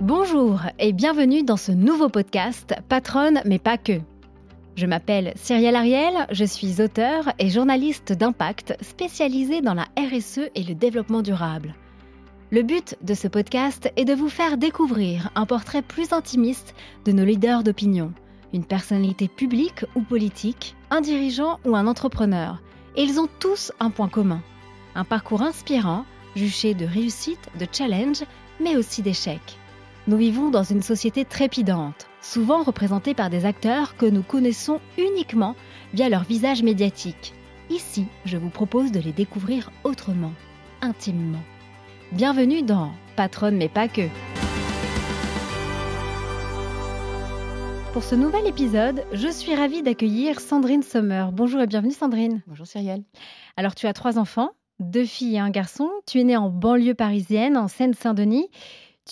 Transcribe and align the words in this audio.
Bonjour 0.00 0.62
et 0.78 0.94
bienvenue 0.94 1.42
dans 1.42 1.58
ce 1.58 1.72
nouveau 1.72 2.08
podcast 2.08 2.74
Patronne 2.88 3.42
mais 3.44 3.58
pas 3.58 3.76
que. 3.76 4.00
Je 4.74 4.86
m'appelle 4.86 5.34
Cyrielle 5.36 5.76
Ariel, 5.76 6.26
je 6.30 6.46
suis 6.46 6.80
auteur 6.80 7.34
et 7.38 7.50
journaliste 7.50 8.14
d'impact 8.14 8.78
spécialisée 8.80 9.60
dans 9.60 9.74
la 9.74 9.88
RSE 9.98 10.48
et 10.54 10.62
le 10.62 10.74
développement 10.74 11.20
durable. 11.20 11.74
Le 12.50 12.62
but 12.62 12.96
de 13.02 13.12
ce 13.12 13.28
podcast 13.28 13.92
est 13.96 14.06
de 14.06 14.14
vous 14.14 14.30
faire 14.30 14.56
découvrir 14.56 15.30
un 15.34 15.44
portrait 15.44 15.82
plus 15.82 16.14
intimiste 16.14 16.74
de 17.04 17.12
nos 17.12 17.26
leaders 17.26 17.62
d'opinion, 17.62 18.14
une 18.54 18.64
personnalité 18.64 19.28
publique 19.28 19.84
ou 19.94 20.00
politique, 20.00 20.76
un 20.88 21.02
dirigeant 21.02 21.60
ou 21.66 21.76
un 21.76 21.86
entrepreneur. 21.86 22.62
Et 22.96 23.02
ils 23.02 23.20
ont 23.20 23.28
tous 23.38 23.70
un 23.80 23.90
point 23.90 24.08
commun, 24.08 24.40
un 24.94 25.04
parcours 25.04 25.42
inspirant, 25.42 26.06
juché 26.34 26.72
de 26.72 26.86
réussite, 26.86 27.50
de 27.58 27.66
challenge, 27.70 28.22
mais 28.60 28.76
aussi 28.76 29.02
d'échecs. 29.02 29.59
Nous 30.10 30.16
vivons 30.16 30.50
dans 30.50 30.64
une 30.64 30.82
société 30.82 31.24
trépidante, 31.24 32.08
souvent 32.20 32.64
représentée 32.64 33.14
par 33.14 33.30
des 33.30 33.44
acteurs 33.44 33.96
que 33.96 34.06
nous 34.06 34.24
connaissons 34.24 34.80
uniquement 34.98 35.54
via 35.94 36.08
leur 36.08 36.24
visage 36.24 36.64
médiatique. 36.64 37.32
Ici, 37.70 38.06
je 38.24 38.36
vous 38.36 38.48
propose 38.48 38.90
de 38.90 38.98
les 38.98 39.12
découvrir 39.12 39.70
autrement, 39.84 40.32
intimement. 40.82 41.44
Bienvenue 42.10 42.62
dans 42.62 42.90
Patronne 43.14 43.56
mais 43.56 43.68
pas 43.68 43.86
que. 43.86 44.08
Pour 47.92 48.02
ce 48.02 48.16
nouvel 48.16 48.48
épisode, 48.48 49.04
je 49.12 49.28
suis 49.28 49.54
ravie 49.54 49.84
d'accueillir 49.84 50.40
Sandrine 50.40 50.82
Sommer. 50.82 51.26
Bonjour 51.32 51.60
et 51.60 51.68
bienvenue 51.68 51.92
Sandrine. 51.92 52.42
Bonjour 52.48 52.66
Cyrielle. 52.66 53.04
Alors 53.56 53.76
tu 53.76 53.86
as 53.86 53.92
trois 53.92 54.18
enfants, 54.18 54.50
deux 54.80 55.04
filles 55.04 55.36
et 55.36 55.38
un 55.38 55.50
garçon. 55.50 55.88
Tu 56.04 56.18
es 56.18 56.24
née 56.24 56.36
en 56.36 56.48
banlieue 56.48 56.94
parisienne, 56.94 57.56
en 57.56 57.68
Seine-Saint-Denis. 57.68 58.48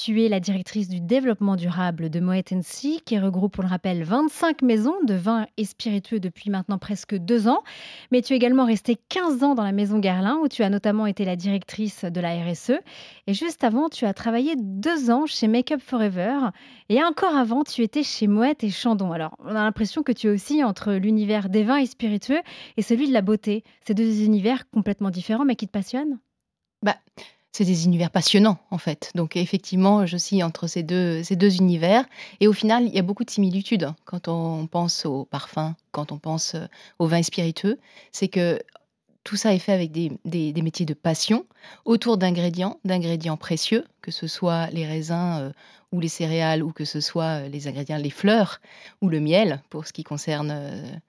Tu 0.00 0.22
es 0.22 0.28
la 0.28 0.38
directrice 0.38 0.88
du 0.88 1.00
développement 1.00 1.56
durable 1.56 2.08
de 2.08 2.20
Moet 2.20 2.52
Hennessy, 2.52 3.00
qui 3.04 3.18
regroupe, 3.18 3.58
on 3.58 3.62
le 3.62 3.68
rappelle, 3.68 4.04
25 4.04 4.62
maisons 4.62 4.94
de 5.04 5.14
vin 5.14 5.48
et 5.56 5.64
spiritueux 5.64 6.20
depuis 6.20 6.50
maintenant 6.50 6.78
presque 6.78 7.16
deux 7.16 7.48
ans. 7.48 7.64
Mais 8.12 8.22
tu 8.22 8.32
es 8.32 8.36
également 8.36 8.64
restée 8.64 8.96
15 9.08 9.42
ans 9.42 9.56
dans 9.56 9.64
la 9.64 9.72
maison 9.72 9.98
Garlin, 9.98 10.38
où 10.40 10.46
tu 10.46 10.62
as 10.62 10.70
notamment 10.70 11.06
été 11.06 11.24
la 11.24 11.34
directrice 11.34 12.04
de 12.04 12.20
la 12.20 12.40
RSE. 12.44 12.78
Et 13.26 13.34
juste 13.34 13.64
avant, 13.64 13.88
tu 13.88 14.04
as 14.04 14.14
travaillé 14.14 14.54
deux 14.56 15.10
ans 15.10 15.26
chez 15.26 15.48
Make 15.48 15.72
Up 15.72 15.80
Forever. 15.80 16.50
Et 16.90 17.02
encore 17.02 17.34
avant, 17.34 17.64
tu 17.64 17.82
étais 17.82 18.04
chez 18.04 18.28
Moët 18.28 18.62
et 18.62 18.70
Chandon. 18.70 19.10
Alors, 19.10 19.34
on 19.40 19.48
a 19.48 19.64
l'impression 19.64 20.04
que 20.04 20.12
tu 20.12 20.28
es 20.28 20.30
aussi 20.30 20.62
entre 20.62 20.92
l'univers 20.92 21.48
des 21.48 21.64
vins 21.64 21.78
et 21.78 21.86
spiritueux 21.86 22.42
et 22.76 22.82
celui 22.82 23.08
de 23.08 23.12
la 23.12 23.20
beauté. 23.20 23.64
Ces 23.84 23.94
deux 23.94 24.22
univers 24.22 24.70
complètement 24.70 25.10
différents, 25.10 25.44
mais 25.44 25.56
qui 25.56 25.66
te 25.66 25.72
passionnent? 25.72 26.20
Bah, 26.84 26.94
c'est 27.52 27.64
des 27.64 27.86
univers 27.86 28.10
passionnants 28.10 28.58
en 28.70 28.78
fait. 28.78 29.10
Donc 29.14 29.36
effectivement, 29.36 30.06
je 30.06 30.16
suis 30.16 30.42
entre 30.42 30.66
ces 30.66 30.82
deux, 30.82 31.22
univers. 31.56 32.04
Et 32.40 32.48
au 32.48 32.52
final, 32.52 32.84
il 32.84 32.94
y 32.94 32.98
a 32.98 33.02
beaucoup 33.02 33.24
de 33.24 33.30
similitudes 33.30 33.90
quand 34.04 34.28
on 34.28 34.66
pense 34.66 35.06
au 35.06 35.24
parfum, 35.24 35.74
quand 35.92 36.12
on 36.12 36.18
pense 36.18 36.54
euh, 36.54 36.66
au 36.98 37.06
vin 37.06 37.22
spiritueux. 37.22 37.78
C'est 38.12 38.28
que 38.28 38.60
tout 39.24 39.36
ça 39.36 39.52
est 39.54 39.58
fait 39.58 39.72
avec 39.72 39.92
des, 39.92 40.12
des, 40.24 40.62
métiers 40.62 40.86
de 40.86 40.94
passion 40.94 41.44
autour 41.84 42.16
d'ingrédients, 42.16 42.78
d'ingrédients 42.84 43.36
précieux, 43.36 43.84
que 44.00 44.10
ce 44.10 44.26
soit 44.26 44.68
les 44.68 44.86
raisins 44.86 45.38
euh, 45.40 45.52
ou 45.92 46.00
les 46.00 46.08
céréales, 46.08 46.62
ou 46.62 46.72
que 46.72 46.84
ce 46.84 47.00
soit 47.00 47.42
euh, 47.42 47.48
les 47.48 47.66
ingrédients, 47.66 47.98
les 47.98 48.10
fleurs 48.10 48.60
ou 49.02 49.08
le 49.08 49.20
miel 49.20 49.62
pour 49.68 49.86
ce 49.86 49.92
qui 49.92 50.04
concerne 50.04 51.00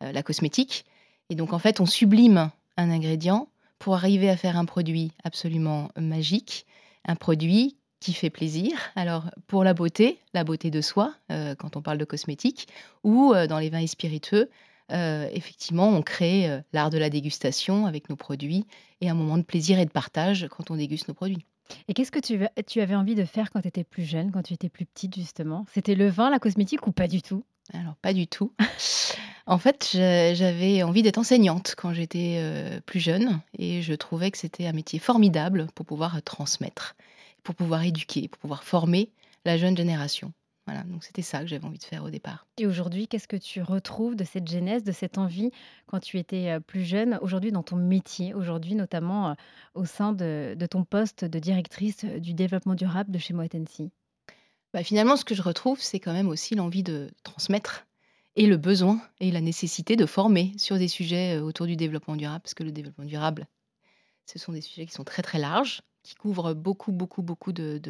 la 0.00 0.22
cosmétique. 0.22 0.84
Et 1.30 1.34
donc 1.34 1.52
en 1.52 1.58
fait, 1.58 1.80
on 1.80 1.86
sublime 1.86 2.50
un 2.76 2.90
ingrédient 2.90 3.48
pour 3.78 3.94
arriver 3.94 4.28
à 4.28 4.36
faire 4.36 4.56
un 4.56 4.64
produit 4.64 5.12
absolument 5.24 5.90
magique, 5.98 6.66
un 7.04 7.16
produit 7.16 7.76
qui 8.00 8.12
fait 8.12 8.30
plaisir. 8.30 8.78
Alors 8.94 9.30
pour 9.46 9.64
la 9.64 9.74
beauté, 9.74 10.18
la 10.34 10.44
beauté 10.44 10.70
de 10.70 10.80
soi, 10.80 11.14
euh, 11.30 11.54
quand 11.54 11.76
on 11.76 11.82
parle 11.82 11.98
de 11.98 12.04
cosmétique, 12.04 12.68
ou 13.04 13.32
euh, 13.32 13.46
dans 13.46 13.58
les 13.58 13.70
vins 13.70 13.86
spiritueux, 13.86 14.50
euh, 14.92 15.28
effectivement, 15.32 15.88
on 15.88 16.02
crée 16.02 16.62
l'art 16.72 16.90
de 16.90 16.98
la 16.98 17.10
dégustation 17.10 17.86
avec 17.86 18.08
nos 18.08 18.16
produits 18.16 18.66
et 19.00 19.08
un 19.08 19.14
moment 19.14 19.38
de 19.38 19.42
plaisir 19.42 19.80
et 19.80 19.84
de 19.84 19.90
partage 19.90 20.46
quand 20.48 20.70
on 20.70 20.76
déguste 20.76 21.08
nos 21.08 21.14
produits. 21.14 21.44
Et 21.88 21.94
qu'est-ce 21.94 22.12
que 22.12 22.20
tu 22.20 22.80
avais 22.80 22.94
envie 22.94 23.16
de 23.16 23.24
faire 23.24 23.50
quand 23.50 23.60
tu 23.60 23.68
étais 23.68 23.82
plus 23.82 24.04
jeune, 24.04 24.30
quand 24.30 24.42
tu 24.42 24.54
étais 24.54 24.68
plus 24.68 24.86
petite 24.86 25.16
justement? 25.16 25.66
C'était 25.72 25.96
le 25.96 26.08
vin, 26.08 26.30
la 26.30 26.38
cosmétique 26.38 26.86
ou 26.86 26.92
pas 26.92 27.08
du 27.08 27.22
tout? 27.22 27.44
Alors 27.72 27.96
pas 27.96 28.12
du 28.12 28.26
tout. 28.26 28.52
En 29.48 29.58
fait, 29.58 29.90
j'avais 29.92 30.82
envie 30.82 31.02
d'être 31.02 31.18
enseignante 31.18 31.76
quand 31.78 31.92
j'étais 31.92 32.38
euh, 32.40 32.80
plus 32.80 32.98
jeune 32.98 33.40
et 33.56 33.80
je 33.80 33.94
trouvais 33.94 34.32
que 34.32 34.38
c'était 34.38 34.66
un 34.66 34.72
métier 34.72 34.98
formidable 34.98 35.68
pour 35.76 35.86
pouvoir 35.86 36.20
transmettre, 36.24 36.96
pour 37.44 37.54
pouvoir 37.54 37.84
éduquer, 37.84 38.26
pour 38.26 38.40
pouvoir 38.40 38.64
former 38.64 39.08
la 39.44 39.56
jeune 39.56 39.76
génération. 39.76 40.32
Voilà, 40.66 40.82
donc 40.82 41.04
c'était 41.04 41.22
ça 41.22 41.42
que 41.42 41.46
j'avais 41.46 41.64
envie 41.64 41.78
de 41.78 41.84
faire 41.84 42.02
au 42.02 42.10
départ. 42.10 42.44
Et 42.58 42.66
aujourd'hui, 42.66 43.06
qu'est-ce 43.06 43.28
que 43.28 43.36
tu 43.36 43.62
retrouves 43.62 44.16
de 44.16 44.24
cette 44.24 44.48
genèse, 44.48 44.82
de 44.82 44.90
cette 44.90 45.16
envie 45.16 45.52
quand 45.86 46.00
tu 46.00 46.18
étais 46.18 46.50
euh, 46.50 46.58
plus 46.58 46.82
jeune, 46.82 47.16
aujourd'hui 47.22 47.52
dans 47.52 47.62
ton 47.62 47.76
métier, 47.76 48.34
aujourd'hui 48.34 48.74
notamment 48.74 49.28
euh, 49.28 49.34
au 49.74 49.84
sein 49.84 50.12
de, 50.12 50.56
ton 50.68 50.82
poste 50.82 51.24
de 51.24 51.38
directrice 51.38 52.04
du 52.04 52.34
développement 52.34 52.74
durable 52.74 53.12
de 53.12 53.18
chez 53.18 53.32
Moët 53.32 53.54
bah, 54.76 54.84
Finalement, 54.84 55.16
ce 55.16 55.24
que 55.24 55.34
je 55.34 55.40
retrouve, 55.40 55.80
c'est 55.80 56.00
quand 56.00 56.12
même 56.12 56.28
aussi 56.28 56.54
l'envie 56.54 56.82
de 56.82 57.10
transmettre 57.22 57.86
et 58.36 58.46
le 58.46 58.58
besoin 58.58 59.00
et 59.20 59.30
la 59.30 59.40
nécessité 59.40 59.96
de 59.96 60.04
former 60.04 60.52
sur 60.58 60.76
des 60.76 60.86
sujets 60.86 61.38
euh, 61.38 61.42
autour 61.42 61.64
du 61.64 61.76
développement 61.76 62.14
durable, 62.14 62.42
parce 62.42 62.52
que 62.52 62.62
le 62.62 62.72
développement 62.72 63.06
durable, 63.06 63.46
ce 64.26 64.38
sont 64.38 64.52
des 64.52 64.60
sujets 64.60 64.84
qui 64.84 64.92
sont 64.92 65.02
très 65.02 65.22
très 65.22 65.38
larges, 65.38 65.80
qui 66.02 66.14
couvrent 66.14 66.52
beaucoup 66.52 66.92
beaucoup 66.92 67.22
beaucoup 67.22 67.52
de, 67.52 67.80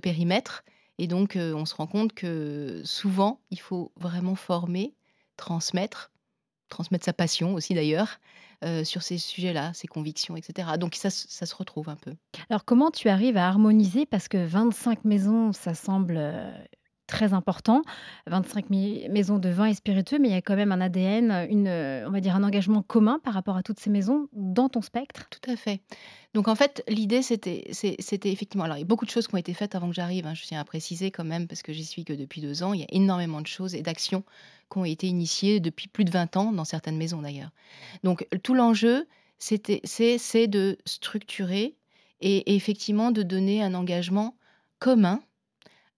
périmètres, 0.00 0.62
et 0.98 1.08
donc 1.08 1.34
euh, 1.34 1.52
on 1.52 1.64
se 1.64 1.74
rend 1.74 1.88
compte 1.88 2.12
que 2.12 2.80
souvent 2.84 3.40
il 3.50 3.58
faut 3.58 3.90
vraiment 3.96 4.36
former, 4.36 4.94
transmettre, 5.36 6.12
transmettre 6.68 7.06
sa 7.06 7.12
passion 7.12 7.54
aussi 7.54 7.74
d'ailleurs, 7.74 8.20
euh, 8.64 8.84
sur 8.84 9.02
ces 9.02 9.18
sujets-là, 9.18 9.72
ses 9.74 9.86
convictions, 9.86 10.36
etc. 10.36 10.68
Donc 10.78 10.94
ça, 10.94 11.10
ça, 11.10 11.46
se 11.46 11.54
retrouve 11.54 11.88
un 11.88 11.96
peu. 11.96 12.14
Alors 12.50 12.64
comment 12.64 12.90
tu 12.90 13.08
arrives 13.08 13.36
à 13.36 13.46
harmoniser? 13.46 14.06
Parce 14.06 14.28
que 14.28 14.38
25 14.38 15.04
maisons, 15.04 15.52
ça 15.52 15.74
semble 15.74 16.16
très 17.06 17.32
important, 17.32 17.82
25 18.26 18.70
maisons 18.70 19.38
de 19.38 19.48
vin 19.48 19.66
et 19.66 19.74
spiritueux, 19.74 20.18
mais 20.18 20.28
il 20.28 20.32
y 20.32 20.36
a 20.36 20.42
quand 20.42 20.56
même 20.56 20.72
un 20.72 20.80
ADN, 20.80 21.46
une, 21.50 21.68
on 21.68 22.10
va 22.10 22.20
dire 22.20 22.34
un 22.34 22.42
engagement 22.42 22.82
commun 22.82 23.20
par 23.22 23.34
rapport 23.34 23.56
à 23.56 23.62
toutes 23.62 23.78
ces 23.78 23.90
maisons 23.90 24.28
dans 24.32 24.68
ton 24.68 24.82
spectre. 24.82 25.28
Tout 25.28 25.50
à 25.50 25.56
fait. 25.56 25.80
Donc 26.32 26.48
en 26.48 26.54
fait, 26.54 26.82
l'idée, 26.88 27.22
c'était, 27.22 27.64
effectivement, 28.24 28.64
alors 28.64 28.76
il 28.76 28.80
y 28.80 28.84
a 28.84 28.86
beaucoup 28.86 29.04
de 29.04 29.10
choses 29.10 29.26
qui 29.26 29.34
ont 29.34 29.38
été 29.38 29.54
faites 29.54 29.74
avant 29.74 29.88
que 29.88 29.94
j'arrive, 29.94 30.26
hein, 30.26 30.34
je 30.34 30.42
tiens 30.44 30.60
à 30.60 30.64
préciser 30.64 31.10
quand 31.10 31.24
même, 31.24 31.46
parce 31.46 31.62
que 31.62 31.72
j'y 31.72 31.84
suis 31.84 32.04
que 32.04 32.12
depuis 32.12 32.40
deux 32.40 32.62
ans, 32.62 32.72
il 32.72 32.80
y 32.80 32.84
a 32.84 32.88
énormément 32.90 33.40
de 33.40 33.46
choses 33.46 33.74
et 33.74 33.82
d'actions 33.82 34.24
qui 34.72 34.78
ont 34.78 34.84
été 34.84 35.06
initiées 35.06 35.60
depuis 35.60 35.88
plus 35.88 36.04
de 36.04 36.10
20 36.10 36.36
ans, 36.36 36.52
dans 36.52 36.64
certaines 36.64 36.96
maisons 36.96 37.22
d'ailleurs. 37.22 37.50
Donc 38.02 38.26
tout 38.42 38.54
l'enjeu, 38.54 39.06
c'est 39.38 39.68
de 39.68 40.78
structurer 40.86 41.76
et 42.20 42.56
effectivement 42.56 43.10
de 43.10 43.22
donner 43.22 43.62
un 43.62 43.74
engagement 43.74 44.36
commun 44.78 45.20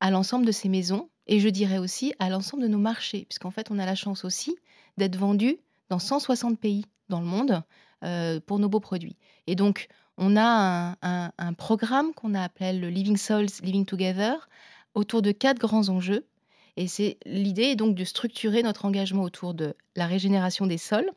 à 0.01 0.11
l'ensemble 0.11 0.47
de 0.47 0.53
ces 0.53 0.69
maisons 0.69 1.09
et 1.27 1.41
je 1.41 1.49
dirais 1.49 1.79
aussi 1.79 2.15
à 2.19 2.29
l'ensemble 2.29 2.63
de 2.63 2.69
nos 2.69 2.79
marchés, 2.79 3.27
puisqu'en 3.29 3.51
fait, 3.51 3.71
on 3.71 3.79
a 3.79 3.87
la 3.87 3.95
chance 3.95 4.25
aussi 4.25 4.57
d'être 4.97 5.17
vendu 5.17 5.59
dans 5.89 5.99
160 5.99 6.59
pays 6.59 6.85
dans 7.09 7.21
le 7.21 7.27
monde 7.27 7.63
euh, 8.05 8.41
pour 8.41 8.59
nos 8.59 8.69
beaux 8.69 8.81
produits. 8.81 9.17
Et 9.47 9.55
donc, 9.55 9.89
on 10.19 10.37
a 10.37 10.97
un, 11.03 11.53
programme 11.55 12.15
qu'on 12.15 12.35
a 12.35 12.43
appelé 12.43 12.73
le 12.73 12.89
Living 12.89 13.17
Souls, 13.17 13.49
Living 13.63 13.85
Together, 13.85 14.49
autour 14.95 15.21
de 15.21 15.33
quatre 15.33 15.59
grands 15.59 15.89
enjeux. 15.89 16.27
Et 16.77 16.89
c'est 16.89 17.19
l'idée 17.27 17.65
est 17.65 17.77
donc 17.77 17.95
de 17.95 18.05
structurer 18.05 18.63
notre 18.63 18.85
engagement 18.85 19.23
autour 19.23 19.55
de 19.55 19.75
la 19.95 20.07
régénération 20.07 20.67
des 20.67 20.79
sols, 20.79 21.11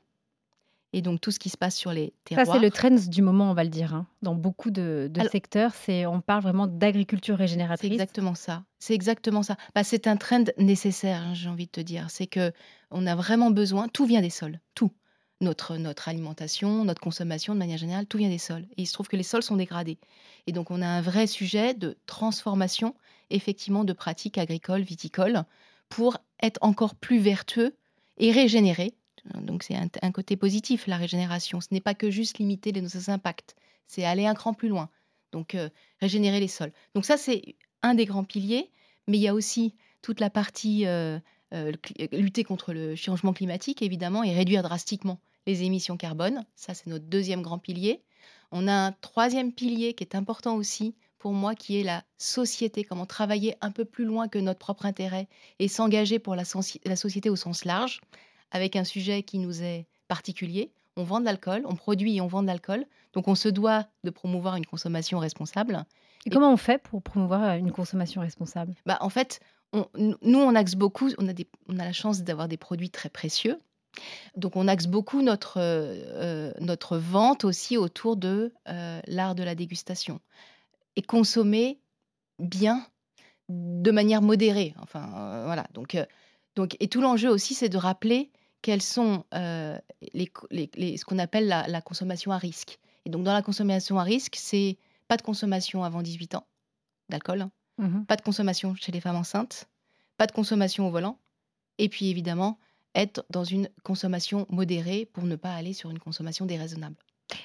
et 0.93 1.01
donc 1.01 1.21
tout 1.21 1.31
ce 1.31 1.39
qui 1.39 1.49
se 1.49 1.57
passe 1.57 1.75
sur 1.75 1.91
les 1.91 2.13
terroirs. 2.23 2.45
Ça, 2.45 2.53
c'est 2.53 2.59
le 2.59 2.71
trend 2.71 2.95
du 3.07 3.21
moment, 3.21 3.51
on 3.51 3.53
va 3.53 3.63
le 3.63 3.69
dire. 3.69 3.93
Hein. 3.93 4.07
Dans 4.21 4.35
beaucoup 4.35 4.71
de, 4.71 5.11
secteurs, 5.31 5.73
c'est 5.73 6.05
on 6.05 6.21
parle 6.21 6.41
vraiment 6.41 6.67
d'agriculture 6.67 7.37
régénératrice. 7.37 7.89
C'est 7.89 7.93
exactement 7.93 8.35
ça. 8.35 8.63
C'est 8.79 8.93
exactement 8.93 9.43
ça. 9.43 9.55
Bah, 9.75 9.83
c'est 9.83 10.07
un 10.07 10.17
trend 10.17 10.45
nécessaire, 10.57 11.21
hein, 11.21 11.33
j'ai 11.33 11.49
envie 11.49 11.67
de 11.67 11.71
te 11.71 11.81
dire. 11.81 12.07
C'est 12.09 12.27
que 12.27 12.51
on 12.91 13.05
a 13.05 13.15
vraiment 13.15 13.51
besoin. 13.51 13.87
Tout 13.87 14.05
vient 14.05 14.21
des 14.21 14.29
sols, 14.29 14.59
tout. 14.73 14.91
Notre, 15.41 15.77
notre 15.77 16.09
alimentation, 16.09 16.83
notre 16.83 16.99
consommation, 16.99 17.53
de 17.53 17.59
manière 17.59 17.77
générale, 17.77 18.05
tout 18.05 18.17
vient 18.17 18.27
des 18.27 18.39
sols. 18.39 18.65
Et 18.75 18.81
il 18.81 18.85
se 18.87 18.93
trouve 18.93 19.07
que 19.07 19.15
les 19.15 19.23
sols 19.23 19.43
sont 19.43 19.55
dégradés. 19.55 19.97
Et 20.47 20.51
donc, 20.51 20.69
on 20.69 20.81
a 20.81 20.87
un 20.87 21.01
vrai 21.01 21.27
sujet 21.27 21.73
de 21.73 21.95
transformation, 22.07 22.93
effectivement, 23.29 23.85
de 23.85 23.93
pratiques 23.93 24.37
agricoles, 24.37 24.81
viticoles, 24.81 25.43
pour 25.87 26.17
être 26.41 26.59
encore 26.61 26.93
plus 26.93 27.19
vertueux 27.19 27.73
et 28.17 28.31
régénérer 28.31 28.93
donc 29.35 29.63
c'est 29.63 29.75
un, 29.75 30.11
côté 30.11 30.35
positif, 30.35 30.87
la 30.87 30.97
régénération. 30.97 31.61
Ce 31.61 31.67
n'est 31.71 31.81
pas 31.81 31.93
que 31.93 32.09
juste 32.09 32.37
limiter 32.37 32.71
les, 32.71 32.81
nos 32.81 33.09
impacts, 33.09 33.55
c'est 33.87 34.05
aller 34.05 34.25
un 34.25 34.33
cran 34.33 34.53
plus 34.53 34.69
loin. 34.69 34.89
Donc 35.31 35.55
euh, 35.55 35.69
régénérer 35.99 36.39
les 36.39 36.47
sols. 36.47 36.71
Donc 36.95 37.05
ça, 37.05 37.17
c'est 37.17 37.55
un 37.81 37.93
des 37.93 38.05
grands 38.05 38.23
piliers, 38.23 38.71
mais 39.07 39.17
il 39.17 39.21
y 39.21 39.27
a 39.27 39.33
aussi 39.33 39.75
toute 40.01 40.19
la 40.19 40.29
partie 40.29 40.85
euh, 40.87 41.19
euh, 41.53 41.71
lutter 42.11 42.43
contre 42.43 42.73
le 42.73 42.95
changement 42.95 43.33
climatique, 43.33 43.81
évidemment, 43.81 44.23
et 44.23 44.33
réduire 44.33 44.63
drastiquement 44.63 45.19
les 45.45 45.63
émissions 45.63 45.97
carbone. 45.97 46.45
Ça, 46.55 46.73
c'est 46.73 46.87
notre 46.87 47.05
deuxième 47.05 47.41
grand 47.41 47.59
pilier. 47.59 48.01
On 48.51 48.67
a 48.67 48.73
un 48.73 48.91
troisième 48.91 49.53
pilier 49.53 49.93
qui 49.93 50.03
est 50.03 50.15
important 50.15 50.55
aussi 50.55 50.95
pour 51.19 51.33
moi 51.33 51.53
qui 51.53 51.79
est 51.79 51.83
la 51.83 52.03
société, 52.17 52.83
comment 52.83 53.05
travailler 53.05 53.55
un 53.61 53.71
peu 53.71 53.83
plus 53.83 54.05
loin 54.05 54.29
que 54.29 54.39
notre 54.39 54.59
propre 54.59 54.85
intérêt 54.85 55.27
et 55.59 55.67
s'engager 55.67 56.17
pour 56.17 56.35
la 56.35 56.45
société 56.45 57.29
au 57.29 57.35
sens 57.35 57.65
large, 57.65 57.99
avec 58.51 58.75
un 58.75 58.83
sujet 58.83 59.23
qui 59.23 59.39
nous 59.39 59.63
est 59.63 59.87
particulier. 60.07 60.71
On 60.97 61.03
vend 61.03 61.19
de 61.19 61.25
l'alcool, 61.25 61.63
on 61.65 61.75
produit 61.75 62.17
et 62.17 62.21
on 62.21 62.27
vend 62.27 62.41
de 62.41 62.47
l'alcool, 62.47 62.85
donc 63.13 63.27
on 63.27 63.35
se 63.35 63.47
doit 63.49 63.87
de 64.03 64.09
promouvoir 64.09 64.55
une 64.55 64.65
consommation 64.65 65.19
responsable. 65.19 65.85
Et, 66.25 66.29
comment 66.29 66.51
on 66.51 66.57
fait 66.57 66.81
pour 66.81 67.01
promouvoir 67.01 67.55
une 67.55 67.71
consommation 67.71 68.21
responsable? 68.21 68.75
Bah, 68.85 68.97
En 69.01 69.09
fait, 69.09 69.39
nous, 69.73 70.39
on 70.39 70.55
axe 70.55 70.75
beaucoup, 70.75 71.09
on 71.17 71.27
a, 71.27 71.33
des, 71.33 71.47
on 71.67 71.79
a 71.79 71.85
la 71.85 71.93
chance 71.93 72.23
d'avoir 72.23 72.47
des 72.47 72.57
produits 72.57 72.89
très 72.89 73.09
précieux. 73.09 73.59
Donc 74.35 74.55
on 74.55 74.67
axe 74.67 74.85
beaucoup 74.85 75.21
notre, 75.21 75.57
euh, 75.57 76.51
notre 76.59 76.97
vente 76.97 77.43
aussi 77.43 77.75
autour 77.75 78.17
de 78.17 78.53
euh, 78.67 78.99
l'art 79.07 79.35
de 79.35 79.43
la 79.43 79.55
dégustation 79.55 80.19
et 80.95 81.01
consommer 81.01 81.79
bien 82.39 82.85
de 83.49 83.91
manière 83.91 84.21
modérée. 84.21 84.73
Enfin, 84.81 85.09
euh, 85.15 85.43
voilà. 85.45 85.65
Donc, 85.73 85.95
euh, 85.95 86.05
donc, 86.55 86.77
et 86.79 86.87
tout 86.87 87.01
l'enjeu 87.01 87.29
aussi, 87.29 87.53
c'est 87.53 87.69
de 87.69 87.77
rappeler 87.77 88.31
quels 88.61 88.81
sont 88.81 89.25
euh, 89.33 89.77
les, 90.13 90.31
les, 90.51 90.97
ce 90.97 91.05
qu'on 91.05 91.19
appelle 91.19 91.47
la, 91.47 91.67
la, 91.67 91.81
consommation 91.81 92.31
à 92.31 92.37
risque. 92.37 92.79
Et 93.05 93.09
donc, 93.09 93.23
dans 93.23 93.33
la 93.33 93.41
consommation 93.41 93.99
à 93.99 94.03
risque, 94.03 94.35
c'est 94.37 94.77
pas 95.07 95.17
de 95.17 95.21
consommation 95.21 95.83
avant 95.83 96.01
18 96.01 96.35
ans 96.35 96.45
d'alcool, 97.09 97.47
mmh 97.77 98.03
pas 98.03 98.15
de 98.15 98.21
consommation 98.21 98.75
chez 98.75 98.91
les 98.91 99.01
femmes 99.01 99.15
enceintes, 99.15 99.67
pas 100.17 100.27
de 100.27 100.31
consommation 100.31 100.87
au 100.87 100.91
volant, 100.91 101.17
et 101.77 101.89
puis 101.89 102.09
évidemment, 102.09 102.59
être 102.95 103.25
dans 103.29 103.43
une 103.43 103.69
consommation 103.83 104.45
modérée 104.49 105.09
pour 105.13 105.23
ne 105.23 105.35
pas 105.35 105.53
aller 105.53 105.73
sur 105.73 105.89
une 105.89 105.99
consommation 105.99 106.45
déraisonnable. 106.45 106.95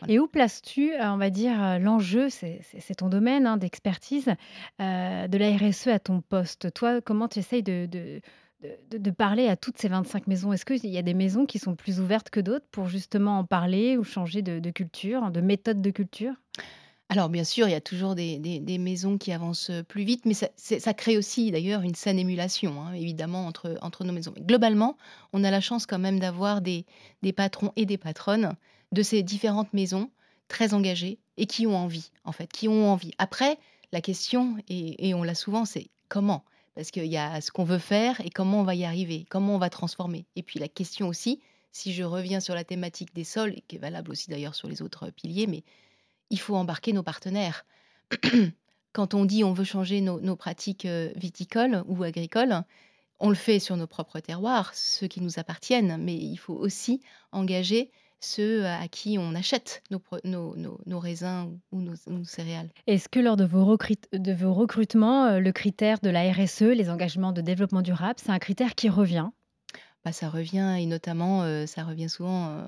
Et 0.09 0.19
où 0.19 0.27
places-tu, 0.27 0.95
euh, 0.95 1.13
on 1.13 1.19
va 1.19 1.31
dire, 1.31 1.63
euh, 1.63 1.79
l'enjeu, 1.79 2.29
c'est 2.31 2.95
ton 2.97 3.09
domaine 3.09 3.47
hein, 3.47 3.57
d'expertise, 3.57 4.35
euh, 4.81 5.29
de 5.29 5.39
la 5.39 5.57
RSE 5.57 5.89
à 5.89 5.99
ton 5.99 6.21
poste? 6.21 6.73
Toi, 6.73 7.01
comment 7.01 7.29
tu 7.29 7.39
essayes 7.39 7.63
de, 7.63 7.87
de, 7.87 8.21
de, 8.62 9.11
parler 9.11 9.49
à 9.49 9.56
toutes 9.56 9.79
ces 9.79 9.89
25 9.89 10.27
maisons 10.27 10.53
Est-ce 10.53 10.65
qu'il 10.65 10.87
y 10.87 10.99
a 10.99 11.03
des 11.03 11.15
maisons 11.15 11.47
qui 11.47 11.59
sont 11.59 11.75
plus 11.75 12.01
ouvertes 12.01 12.31
que 12.31 12.41
d'autres 12.41 12.67
pour 12.71 12.89
justement 12.89 13.39
en 13.39 13.45
parler 13.45 13.97
ou 13.97 14.05
changer 14.05 14.43
de, 14.43 14.71
culture, 14.71 15.31
de 15.31 15.41
méthode 15.41 15.83
de 15.83 15.91
culture? 15.91 16.35
Alors 17.11 17.29
bien 17.29 17.45
sûr, 17.45 17.69
il 17.69 17.73
y 17.73 17.77
a 17.77 17.83
toujours 17.83 18.15
des, 18.15 18.79
maisons 18.81 19.19
qui 19.19 19.33
avancent 19.33 19.71
plus 19.89 20.05
vite, 20.05 20.25
mais 20.25 20.35
ça, 20.35 20.49
ça 20.56 20.95
crée 20.95 21.19
aussi 21.19 21.51
d'ailleurs 21.51 21.83
une 21.83 21.95
saine 21.95 22.19
émulation, 22.19 22.83
hein, 22.83 22.95
évidemment, 22.95 23.47
entre, 23.47 24.05
nos 24.05 24.12
maisons. 24.12 24.33
Mais 24.37 24.43
globalement, 24.43 24.97
on 25.33 25.45
a 25.45 25.51
la 25.51 25.61
chance 25.61 25.85
quand 25.85 25.99
même 25.99 26.19
d'avoir 26.19 26.62
des, 26.62 26.87
des 27.23 27.33
patrons 27.33 27.73
et 27.77 27.85
des 27.85 27.99
patronnes 27.99 28.55
de 28.93 29.03
ces 29.03 29.23
différentes 29.23 29.73
maisons 29.75 30.11
très 30.49 30.73
engagées 30.73 31.19
et 31.37 31.47
qui 31.47 31.67
ont 31.67 31.77
envie, 31.77 32.11
en 32.25 32.33
fait, 32.33 32.51
qui 32.51 32.69
ont 32.69 32.91
envie. 32.91 33.12
Après, 33.19 33.59
la 33.93 34.01
question, 34.01 34.56
et, 34.69 35.15
on 35.15 35.23
l'a 35.23 35.35
souvent, 35.35 35.65
c'est 35.65 35.89
comment? 36.09 36.45
Parce 36.75 36.91
qu'il 36.91 37.06
y 37.06 37.17
a 37.17 37.41
ce 37.41 37.50
qu'on 37.50 37.65
veut 37.65 37.79
faire 37.79 38.21
et 38.21 38.31
comment 38.31 38.61
on 38.61 38.65
va 38.65 38.75
y 38.75 38.85
arriver, 38.85 39.26
comment 39.29 39.55
on 39.55 39.59
va 39.59 39.71
transformer. 39.71 40.26
Et 40.35 40.43
puis 40.43 40.59
la 40.59 40.69
question 40.69 41.09
aussi, 41.09 41.41
si 41.71 41.93
je 41.93 42.03
reviens 42.03 42.41
sur 42.41 42.55
la 42.55 42.65
thématique 42.65 43.15
des 43.15 43.25
sols, 43.25 43.56
qui 43.69 43.76
est 43.76 43.79
valable 43.79 44.11
aussi 44.11 44.31
d'ailleurs 44.31 44.55
sur 44.55 44.69
les 44.69 44.82
autres 44.82 45.11
piliers, 45.11 45.47
mais 45.47 45.62
il 46.31 46.38
faut 46.38 46.56
embarquer 46.56 46.93
nos 46.93 47.03
partenaires. 47.03 47.65
Quand 48.93 49.15
on 49.15 49.25
dit 49.25 49.44
on 49.44 49.53
veut 49.53 49.65
changer 49.65 50.00
nos, 50.00 50.21
nos 50.21 50.37
pratiques 50.37 50.85
euh, 50.85 51.12
viticoles 51.17 51.82
ou 51.87 52.03
agricoles, 52.03 52.62
on 53.20 53.29
le 53.29 53.35
fait 53.35 53.59
sur 53.59 53.77
nos 53.77 53.87
propres 53.87 54.20
terroirs, 54.20 54.75
ceux 54.75 55.06
qui 55.06 55.20
nous 55.20 55.38
appartiennent, 55.38 55.97
mais 55.99 56.15
il 56.15 56.37
faut 56.37 56.55
aussi 56.55 57.00
engager 57.32 57.91
ceux 58.21 58.67
à 58.67 58.89
qui 58.89 59.19
on 59.19 59.35
achète 59.35 59.83
nos, 59.91 60.99
raisins 60.99 61.59
ou 61.73 61.81
nos, 61.81 62.25
céréales. 62.25 62.71
Est-ce 62.87 63.09
que 63.09 63.21
lors 63.21 63.37
de 63.37 63.45
vos, 63.45 63.65
recrutements, 63.65 65.39
le 65.39 65.53
critère 65.53 65.99
de 66.03 66.11
la 66.11 66.33
RSE, 66.33 66.63
les 66.63 66.91
engagements 66.91 67.33
de 67.33 67.41
développement 67.41 67.83
durable, 67.83 68.19
c'est 68.23 68.31
un 68.31 68.39
critère 68.39 68.75
qui 68.75 68.89
revient? 68.89 69.29
Bah, 70.05 70.13
ça 70.13 70.29
revient 70.29 70.77
et 70.79 70.87
notamment 70.87 71.43
euh, 71.43 71.65
ça 71.65 71.83
revient 71.83 72.11
souvent 72.11 72.51
euh, 72.51 72.63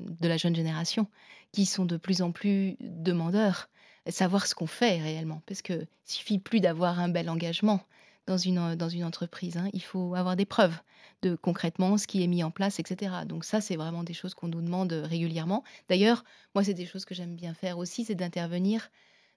de 0.00 0.28
la 0.28 0.38
jeune 0.38 0.56
génération 0.56 1.08
qui 1.52 1.66
sont 1.66 1.84
de 1.84 1.98
plus 1.98 2.22
en 2.22 2.32
plus 2.32 2.76
demandeurs 2.80 3.68
savoir 4.08 4.46
ce 4.46 4.54
qu'on 4.54 4.66
fait 4.66 4.98
réellement 4.98 5.42
parce 5.46 5.60
que 5.60 5.86
suffit 6.06 6.38
plus 6.38 6.60
d'avoir 6.60 6.98
un 6.98 7.10
bel 7.10 7.28
engagement 7.28 7.80
dans 8.26 8.36
une, 8.36 8.74
dans 8.76 8.88
une 8.88 9.04
entreprise. 9.04 9.56
Hein. 9.56 9.68
Il 9.72 9.82
faut 9.82 10.14
avoir 10.14 10.36
des 10.36 10.44
preuves 10.44 10.76
de 11.22 11.34
concrètement 11.34 11.98
ce 11.98 12.06
qui 12.06 12.22
est 12.22 12.26
mis 12.26 12.42
en 12.42 12.50
place, 12.50 12.78
etc. 12.78 13.12
Donc 13.26 13.44
ça, 13.44 13.60
c'est 13.60 13.76
vraiment 13.76 14.04
des 14.04 14.14
choses 14.14 14.34
qu'on 14.34 14.48
nous 14.48 14.62
demande 14.62 14.92
régulièrement. 14.92 15.64
D'ailleurs, 15.88 16.24
moi, 16.54 16.64
c'est 16.64 16.74
des 16.74 16.86
choses 16.86 17.04
que 17.04 17.14
j'aime 17.14 17.36
bien 17.36 17.54
faire 17.54 17.78
aussi, 17.78 18.04
c'est 18.04 18.14
d'intervenir 18.14 18.90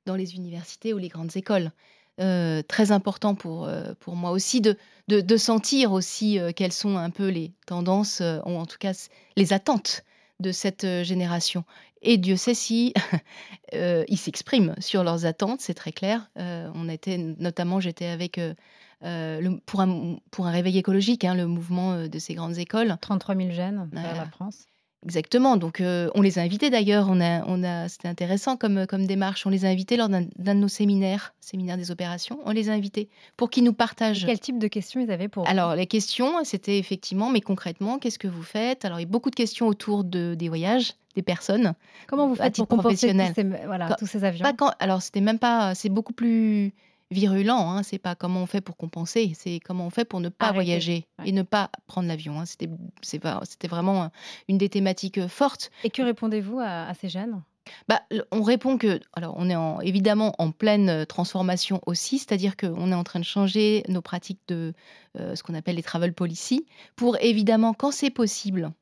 dans 0.06 0.16
les 0.16 0.36
universités 0.36 0.94
ou 0.94 0.98
les 0.98 1.08
grandes 1.10 1.36
écoles. 1.36 1.72
Euh, 2.20 2.62
très 2.62 2.92
important 2.92 3.34
pour, 3.34 3.66
euh, 3.66 3.94
pour 4.00 4.16
moi 4.16 4.30
aussi 4.30 4.62
de, 4.62 4.78
de, 5.08 5.38
sentir 5.38 5.92
aussi 5.94 6.38
euh, 6.38 6.52
quelles 6.56 6.72
sont 6.72 6.96
un 6.96 7.10
peu 7.10 7.28
les 7.30 7.54
tendances, 7.66 8.22
ou 8.46 8.52
en 8.52 8.68
tout 8.68 8.78
cas 8.78 8.94
les 9.36 9.52
attentes 9.52 10.04
de 10.40 10.52
cette 10.52 10.86
génération. 11.04 11.64
Et 12.02 12.18
Dieu 12.18 12.36
sait 12.36 12.54
si 12.54 12.94
ils 13.74 14.18
s'expriment 14.18 14.76
sur 14.80 15.04
leurs 15.04 15.26
attentes, 15.26 15.62
c'est 15.62 15.74
très 15.74 15.92
clair. 15.92 16.30
on 16.36 16.90
était 16.90 17.18
notamment, 17.18 17.80
j'étais 17.80 18.08
avec 18.08 18.40
le, 19.02 19.58
pour, 19.66 19.82
un, 19.82 20.18
pour 20.32 20.48
un 20.48 20.52
réveil 20.52 20.78
écologique, 20.78 21.24
hein, 21.24 21.36
le 21.36 21.48
mouvement 21.48 22.08
de 22.08 22.20
ces 22.20 22.34
grandes 22.34 22.58
écoles. 22.58 22.96
33 23.00 23.36
000 23.36 23.52
jeunes 23.52 23.90
à 23.96 24.14
la 24.16 24.26
France. 24.26 24.68
Exactement. 25.04 25.58
Donc, 25.58 25.82
euh, 25.82 26.10
on 26.16 26.22
les 26.22 26.40
a 26.40 26.42
invités 26.42 26.70
d'ailleurs. 26.70 27.08
On 27.10 27.20
a, 27.20 27.44
on 27.46 27.64
a, 27.64 27.90
c'était 27.90 28.08
intéressant 28.08 28.58
comme, 28.58 28.88
comme 28.88 29.06
démarche. 29.06 29.46
On 29.46 29.50
les 29.50 29.66
a 29.66 29.70
invités 29.70 29.98
lors 29.98 30.10
d'un, 30.10 30.22
de 30.22 30.54
nos 30.54 30.68
séminaires, 30.68 31.34
séminaire 31.40 31.78
des 31.78 31.92
opérations. 31.92 32.40
On 32.46 32.52
les 32.52 32.70
a 32.70 32.74
invités 32.74 33.10
pour 33.38 33.50
qu'ils 33.50 33.64
nous 33.64 33.74
partagent. 33.74 34.26
quel 34.26 34.40
type 34.40 34.60
de 34.60 34.68
questions 34.68 35.02
ils 35.02 35.12
avaient 35.12 35.28
pour 35.28 35.48
Alors, 35.48 35.76
les 35.76 35.88
questions, 35.88 36.44
c'était 36.44 36.78
effectivement, 36.78 37.30
mais 37.30 37.42
concrètement, 37.42 38.00
qu'est-ce 38.00 38.20
que 38.20 38.28
vous 38.28 38.44
faites? 38.44 38.86
Alors, 38.86 39.00
il 39.00 39.04
y 39.04 39.06
a 39.06 39.10
beaucoup 39.10 39.30
de 39.30 39.36
questions 39.36 39.68
autour 39.68 40.04
de, 40.04 40.36
des 40.36 40.48
voyages, 40.48 40.94
des 41.16 41.22
personnes. 41.22 41.74
Comment 42.08 42.28
vous 42.28 42.36
faites 42.36 42.56
pour 42.56 42.68
compenser 42.68 43.12
tous 43.14 43.34
ces, 43.36 43.44
voilà, 43.66 43.96
tous 44.00 44.08
ces 44.08 44.24
avions? 44.24 44.46
quand, 44.58 44.72
Alors, 44.80 45.02
c'était 45.02 45.22
même 45.22 45.40
pas. 45.40 45.76
C'est 45.76 45.90
beaucoup 45.90 46.14
plus 46.14 46.74
virulent. 47.12 47.70
Hein. 47.70 47.84
C'est 47.84 47.98
pas 47.98 48.16
comment 48.16 48.44
on 48.44 48.46
fait 48.46 48.62
pour 48.62 48.78
compenser, 48.78 49.34
c'est 49.36 49.60
comment 49.60 49.88
on 49.88 49.90
fait 49.90 50.06
pour 50.06 50.20
ne 50.20 50.30
pas 50.30 50.52
voyager 50.52 51.06
et 51.26 51.32
ne 51.32 51.44
pas 51.44 51.70
prendre 51.88 52.08
l'avion. 52.08 52.40
Hein. 52.40 52.46
C'était, 52.46 52.70
c'était 53.02 53.68
vraiment 53.68 54.12
une 54.48 54.58
des 54.58 54.70
thématiques 54.70 55.18
euh, 55.18 55.28
fortes. 55.28 55.72
Et 55.84 55.90
que 55.90 56.02
répondez-vous 56.02 56.60
à, 56.60 56.94
ces 57.00 57.10
jeunes? 57.10 57.42
Bah, 57.88 58.02
on 58.32 58.42
répond 58.42 58.78
que, 58.78 59.00
alors 59.14 59.36
on 59.38 59.50
est 59.50 59.56
en, 59.56 59.80
évidemment 59.80 60.36
en 60.38 60.52
pleine 60.52 60.90
euh, 60.90 61.06
transformation 61.06 61.80
aussi, 61.86 62.20
c'est-à-dire 62.20 62.58
qu'on 62.58 62.92
est 62.92 62.96
en 62.96 63.06
train 63.06 63.20
de 63.20 63.26
changer 63.26 63.84
nos 63.88 64.02
pratiques 64.02 64.42
de 64.50 64.74
euh, 65.18 65.36
ce 65.36 65.44
qu'on 65.44 65.54
appelle 65.54 65.78
les 65.78 65.84
travel 65.84 66.14
policy 66.14 66.66
pour 66.98 67.18
évidemment, 67.22 67.74
quand 67.74 67.92
c'est 67.92 68.10
possible, 68.10 68.74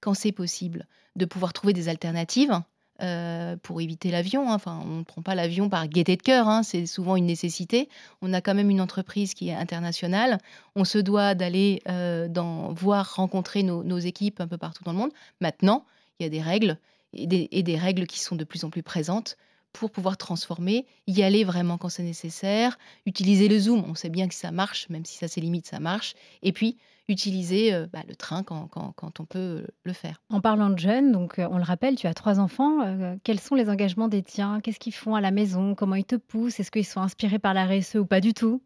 quand 0.00 0.14
c'est 0.14 0.32
possible, 0.32 0.86
de 1.16 1.24
pouvoir 1.24 1.52
trouver 1.52 1.72
des 1.72 1.88
alternatives 1.88 2.60
euh, 3.02 3.56
pour 3.62 3.80
éviter 3.80 4.12
l'avion. 4.12 4.50
Hein. 4.50 4.54
Enfin, 4.54 4.80
on 4.86 4.98
ne 4.98 5.02
prend 5.02 5.20
pas 5.20 5.34
l'avion 5.34 5.68
par 5.68 5.88
gaieté 5.88 6.16
de 6.16 6.22
cœur, 6.22 6.48
hein. 6.48 6.62
c'est 6.62 6.86
souvent 6.86 7.16
une 7.16 7.26
nécessité. 7.26 7.88
On 8.22 8.32
a 8.32 8.40
quand 8.40 8.54
même 8.54 8.70
une 8.70 8.80
entreprise 8.80 9.34
qui 9.34 9.48
est 9.48 9.54
internationale. 9.54 10.38
On 10.76 10.84
se 10.84 10.98
doit 10.98 11.34
d'aller 11.34 11.82
euh, 11.88 12.28
voir, 12.70 13.16
rencontrer 13.16 13.64
nos, 13.64 13.98
équipes 13.98 14.40
un 14.40 14.46
peu 14.46 14.58
partout 14.58 14.84
dans 14.84 14.92
le 14.92 14.98
monde. 14.98 15.12
Maintenant, 15.40 15.84
il 16.18 16.22
y 16.22 16.26
a 16.26 16.28
des 16.28 16.40
règles 16.40 16.78
et 17.12 17.26
des, 17.26 17.76
règles 17.76 18.06
qui 18.06 18.20
sont 18.20 18.36
de 18.36 18.44
plus 18.44 18.64
en 18.64 18.70
plus 18.70 18.82
présentes 18.82 19.36
pour 19.74 19.90
pouvoir 19.90 20.16
transformer, 20.16 20.86
y 21.08 21.22
aller 21.22 21.44
vraiment 21.44 21.76
quand 21.78 21.88
c'est 21.88 22.04
nécessaire, 22.04 22.78
utiliser 23.06 23.48
le 23.48 23.58
zoom, 23.58 23.84
on 23.86 23.94
sait 23.94 24.08
bien 24.08 24.28
que 24.28 24.34
ça 24.34 24.52
marche, 24.52 24.88
même 24.88 25.04
si 25.04 25.18
ça 25.18 25.26
c'est 25.26 25.40
limite, 25.40 25.66
ça 25.66 25.80
marche, 25.80 26.14
et 26.42 26.52
puis 26.52 26.78
utiliser 27.08 27.74
euh, 27.74 27.86
bah, 27.92 28.02
le 28.08 28.14
train 28.14 28.44
quand, 28.44 28.70
on 29.18 29.24
peut 29.24 29.66
le 29.82 29.92
faire. 29.92 30.22
En 30.30 30.40
parlant 30.40 30.70
de 30.70 30.78
jeunes, 30.78 31.10
donc 31.10 31.38
euh, 31.38 31.48
on 31.50 31.58
le 31.58 31.64
rappelle, 31.64 31.96
tu 31.96 32.06
as 32.06 32.14
trois 32.14 32.38
enfants, 32.38 32.82
euh, 32.86 33.16
quels 33.24 33.40
sont 33.40 33.56
les 33.56 33.68
engagements 33.68 34.08
des 34.08 34.22
tiens? 34.22 34.60
Qu'est-ce 34.62 34.78
qu'ils 34.78 34.94
font 34.94 35.16
à 35.16 35.20
la 35.20 35.32
maison? 35.32 35.74
Comment 35.74 35.96
ils 35.96 36.04
te 36.04 36.16
poussent? 36.16 36.60
Est-ce 36.60 36.70
qu'ils 36.70 36.86
sont 36.86 37.00
inspirés 37.00 37.40
par 37.40 37.52
la 37.52 37.66
RSE 37.66 37.96
ou 37.96 38.06
pas 38.06 38.20
du 38.20 38.32
tout? 38.32 38.62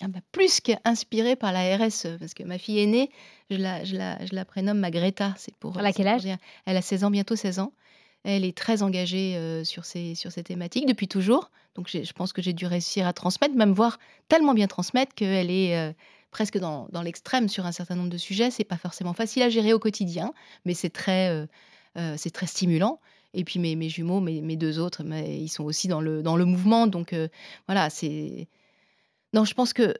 Ah 0.00 0.08
bah, 0.08 0.20
plus 0.32 0.60
qu'inspirée 0.60 1.36
par 1.36 1.52
la 1.52 1.76
RSE, 1.76 2.18
parce 2.18 2.34
que 2.34 2.42
ma 2.42 2.58
fille 2.58 2.80
aînée, 2.80 3.10
je 3.48 3.56
la, 3.56 3.84
je 3.84 3.94
la, 3.96 4.44
prénomme 4.44 4.78
ma 4.78 4.90
Greta. 4.90 5.34
C'est 5.36 5.56
pour, 5.56 5.78
à 5.78 5.92
quel 5.92 6.08
âge? 6.08 6.26
Elle 6.66 6.76
a 6.76 6.82
16 6.82 7.04
ans, 7.04 7.10
bientôt 7.10 7.36
16 7.36 7.60
ans. 7.60 7.72
Elle 8.24 8.44
est 8.44 8.56
très 8.56 8.82
engagée 8.82 9.36
euh, 9.36 9.64
sur, 9.64 9.84
ces, 9.84 10.14
sur 10.14 10.32
ces 10.32 10.42
thématiques 10.42 10.86
depuis 10.86 11.08
toujours. 11.08 11.50
Donc 11.74 11.88
je 11.88 12.12
pense 12.12 12.32
que 12.32 12.42
j'ai 12.42 12.52
dû 12.52 12.66
réussir 12.66 13.06
à 13.06 13.12
transmettre, 13.12 13.54
même 13.54 13.72
voir 13.72 13.98
tellement 14.28 14.54
bien 14.54 14.66
transmettre 14.66 15.14
qu'elle 15.14 15.50
est 15.50 15.76
euh, 15.76 15.92
presque 16.30 16.58
dans, 16.58 16.88
dans 16.90 17.02
l'extrême 17.02 17.48
sur 17.48 17.66
un 17.66 17.72
certain 17.72 17.94
nombre 17.94 18.10
de 18.10 18.18
sujets. 18.18 18.50
C'est 18.50 18.64
pas 18.64 18.76
forcément 18.76 19.12
facile 19.12 19.42
à 19.42 19.48
gérer 19.48 19.72
au 19.72 19.78
quotidien, 19.78 20.32
mais 20.64 20.74
c'est 20.74 20.90
très, 20.90 21.30
euh, 21.96 22.16
très 22.32 22.46
stimulant. 22.46 23.00
Et 23.34 23.44
puis 23.44 23.60
mes, 23.60 23.76
mes 23.76 23.88
jumeaux, 23.88 24.20
mes, 24.20 24.40
mes, 24.40 24.56
deux 24.56 24.80
autres, 24.80 25.04
mais 25.04 25.38
ils 25.38 25.48
sont 25.48 25.64
aussi 25.64 25.86
dans 25.86 26.00
le, 26.00 26.22
dans 26.22 26.36
le 26.36 26.44
mouvement. 26.44 26.86
Donc 26.86 27.14
voilà, 27.66 27.90
c'est. 27.90 28.48
Non, 29.34 29.44
je 29.44 29.52
pense 29.52 29.74
que 29.74 29.94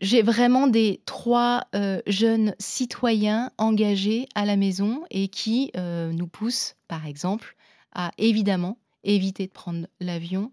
j'ai 0.00 0.22
vraiment 0.22 0.66
des 0.66 1.02
trois 1.04 1.66
jeunes 2.06 2.54
citoyens 2.58 3.50
engagés 3.58 4.26
à 4.34 4.46
la 4.46 4.56
maison 4.56 5.04
et 5.10 5.28
qui 5.28 5.70
nous 5.76 6.26
poussent, 6.26 6.76
par 6.88 7.04
exemple, 7.04 7.54
à 7.92 8.12
évidemment 8.18 8.78
éviter 9.04 9.46
de 9.46 9.52
prendre 9.52 9.86
l'avion 10.00 10.52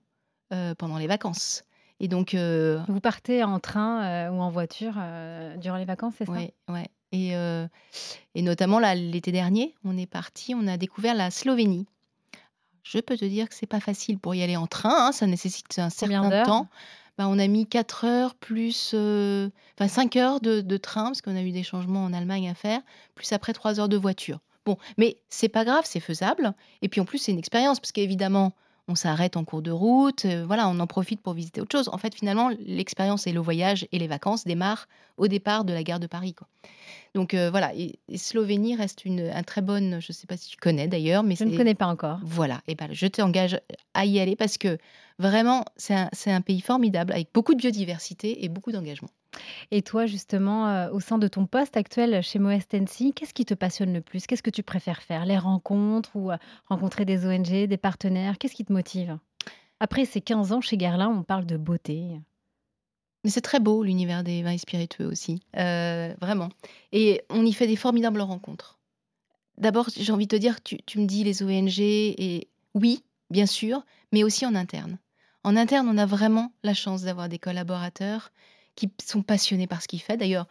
pendant 0.77 0.97
les 0.97 1.07
vacances. 1.07 1.63
Et 1.99 2.07
donc, 2.07 2.33
euh, 2.33 2.79
Vous 2.87 2.99
partez 2.99 3.43
en 3.43 3.59
train 3.59 4.03
euh, 4.03 4.29
ou 4.29 4.39
en 4.39 4.51
voiture 4.51 4.93
euh, 4.97 5.57
durant 5.57 5.77
les 5.77 5.85
vacances, 5.85 6.13
c'est 6.17 6.25
ça? 6.25 6.31
Ouais. 6.31 6.89
Et, 7.13 7.31
et 8.35 8.41
notamment 8.41 8.79
là, 8.79 8.93
l'été 8.93 9.31
dernier, 9.31 9.73
on 9.85 9.97
est 9.97 10.05
parti, 10.05 10.53
on 10.53 10.67
a 10.67 10.75
découvert 10.75 11.15
la 11.15 11.31
Slovénie. 11.31 11.87
Je 12.83 12.99
peux 12.99 13.17
te 13.17 13.23
dire 13.23 13.47
que 13.47 13.55
c'est 13.55 13.65
pas 13.65 13.79
facile 13.79 14.19
pour 14.19 14.35
y 14.35 14.43
aller 14.43 14.57
en 14.57 14.67
train, 14.67 15.07
hein, 15.07 15.11
ça 15.13 15.25
nécessite 15.25 15.79
un 15.79 15.89
certain 15.89 16.43
temps. 16.43 16.67
Bah, 17.17 17.27
on 17.29 17.39
a 17.39 17.47
mis 17.47 17.65
4 17.65 18.05
heures 18.05 18.35
plus, 18.35 18.93
enfin 18.93 19.87
5 19.87 20.17
heures 20.17 20.41
de, 20.41 20.59
de 20.59 20.77
train, 20.77 21.05
parce 21.05 21.21
qu'on 21.21 21.35
a 21.35 21.41
eu 21.41 21.51
des 21.51 21.63
changements 21.63 22.03
en 22.03 22.11
Allemagne 22.11 22.49
à 22.49 22.53
faire, 22.53 22.81
plus 23.15 23.31
après 23.31 23.53
3 23.53 23.79
heures 23.79 23.89
de 23.89 23.97
voiture. 23.97 24.39
Bon, 24.67 24.77
mais 24.97 25.15
c'est 25.29 25.47
pas 25.47 25.63
grave, 25.63 25.85
c'est 25.85 26.01
faisable. 26.01 26.53
Et 26.81 26.89
puis 26.89 26.99
en 26.99 27.05
plus, 27.05 27.19
c'est 27.19 27.31
une 27.31 27.39
expérience, 27.39 27.79
parce 27.79 27.93
qu'évidemment, 27.93 28.51
on 28.89 28.95
s'arrête 28.95 29.37
en 29.37 29.45
cours 29.45 29.61
de 29.61 29.71
route, 29.71 30.25
euh, 30.25 30.43
voilà, 30.45 30.67
on 30.67 30.77
en 30.81 30.87
profite 30.87 31.21
pour 31.21 31.33
visiter 31.33 31.61
autre 31.61 31.71
chose. 31.71 31.87
En 31.87 31.97
fait, 31.97 32.13
finalement, 32.13 32.49
l'expérience 32.59 33.27
et 33.27 33.31
le 33.31 33.39
voyage 33.39 33.87
et 33.93 33.97
les 33.97 34.07
vacances 34.07 34.43
démarrent 34.43 34.89
au 35.15 35.29
départ 35.29 35.63
de 35.63 35.71
la 35.71 35.83
gare 35.83 36.01
de 36.01 36.07
Paris. 36.07 36.33
Quoi. 36.33 36.49
Donc 37.15 37.33
euh, 37.33 37.49
voilà, 37.49 37.73
et, 37.75 37.97
Slovénie 38.17 38.75
reste 38.75 39.05
une 39.05 39.21
un 39.33 39.43
très 39.43 39.61
bonne, 39.61 40.01
je 40.01 40.07
ne 40.09 40.13
sais 40.13 40.27
pas 40.27 40.35
si 40.35 40.49
tu 40.49 40.57
connais 40.57 40.89
d'ailleurs, 40.89 41.23
mais 41.23 41.35
je 41.35 41.45
ne 41.45 41.55
connais 41.55 41.73
pas 41.73 41.87
encore. 41.87 42.19
Voilà, 42.23 42.61
et 42.67 42.75
ben 42.75 42.89
je 42.91 43.07
t'engage 43.07 43.57
à 43.93 44.05
y 44.05 44.19
aller 44.19 44.35
parce 44.35 44.57
que 44.57 44.77
vraiment, 45.17 45.63
c'est 45.77 45.95
un, 45.95 46.09
un 46.25 46.41
pays 46.41 46.59
formidable 46.59 47.13
avec 47.13 47.29
beaucoup 47.33 47.53
de 47.53 47.59
biodiversité 47.59 48.43
et 48.43 48.49
beaucoup 48.49 48.73
d'engagement. 48.73 49.09
Et 49.71 49.81
toi, 49.81 50.05
justement, 50.05 50.67
euh, 50.67 50.89
au 50.91 50.99
sein 50.99 51.17
de 51.17 51.27
ton 51.27 51.45
poste 51.45 51.77
actuel 51.77 52.21
chez 52.23 52.39
Moestensi, 52.39 53.13
qu'est-ce 53.13 53.33
qui 53.33 53.45
te 53.45 53.53
passionne 53.53 53.93
le 53.93 54.01
plus? 54.01 54.27
Qu'est-ce 54.27 54.43
que 54.43 54.49
tu 54.49 54.63
préfères 54.63 55.01
faire? 55.01 55.25
Les 55.25 55.37
rencontres 55.37 56.15
ou 56.15 56.31
euh, 56.31 56.37
rencontrer 56.67 57.05
des 57.05 57.25
ONG, 57.25 57.67
des 57.67 57.77
partenaires? 57.77 58.37
Qu'est-ce 58.37 58.55
qui 58.55 58.65
te 58.65 58.73
motive? 58.73 59.17
Après 59.79 60.05
ces 60.05 60.21
15 60.21 60.51
ans 60.53 60.61
chez 60.61 60.77
Guerlain, 60.77 61.09
on 61.09 61.23
parle 61.23 61.45
de 61.45 61.57
beauté. 61.57 62.19
Mais 63.23 63.29
c'est 63.29 63.41
très 63.41 63.59
beau 63.59 63.83
l'univers 63.83 64.23
des 64.23 64.41
vins 64.43 64.57
spiritueux 64.57 65.05
aussi, 65.05 65.41
euh, 65.57 66.13
vraiment. 66.21 66.49
Et 66.91 67.21
on 67.29 67.45
y 67.45 67.53
fait 67.53 67.67
des 67.67 67.75
formidables 67.75 68.21
rencontres. 68.21 68.79
D'abord, 69.57 69.89
j'ai 69.95 70.11
envie 70.11 70.27
de 70.27 70.35
te 70.35 70.39
dire, 70.39 70.61
tu, 70.63 70.77
tu 70.85 70.99
me 70.99 71.05
dis 71.05 71.23
les 71.23 71.41
ONG, 71.41 71.79
et 71.79 72.47
oui, 72.73 73.03
bien 73.29 73.47
sûr, 73.47 73.83
mais 74.13 74.23
aussi 74.23 74.45
en 74.45 74.55
interne. 74.55 74.99
En 75.43 75.55
interne, 75.55 75.87
on 75.89 75.97
a 75.97 76.05
vraiment 76.05 76.51
la 76.63 76.73
chance 76.73 77.03
d'avoir 77.03 77.29
des 77.29 77.39
collaborateurs 77.39 78.31
qui 78.77 78.89
sont 79.03 79.23
passionnés 79.23 79.67
par 79.67 79.81
ce 79.81 79.89
qu'ils 79.89 80.01
font. 80.01 80.15
D'ailleurs, 80.15 80.47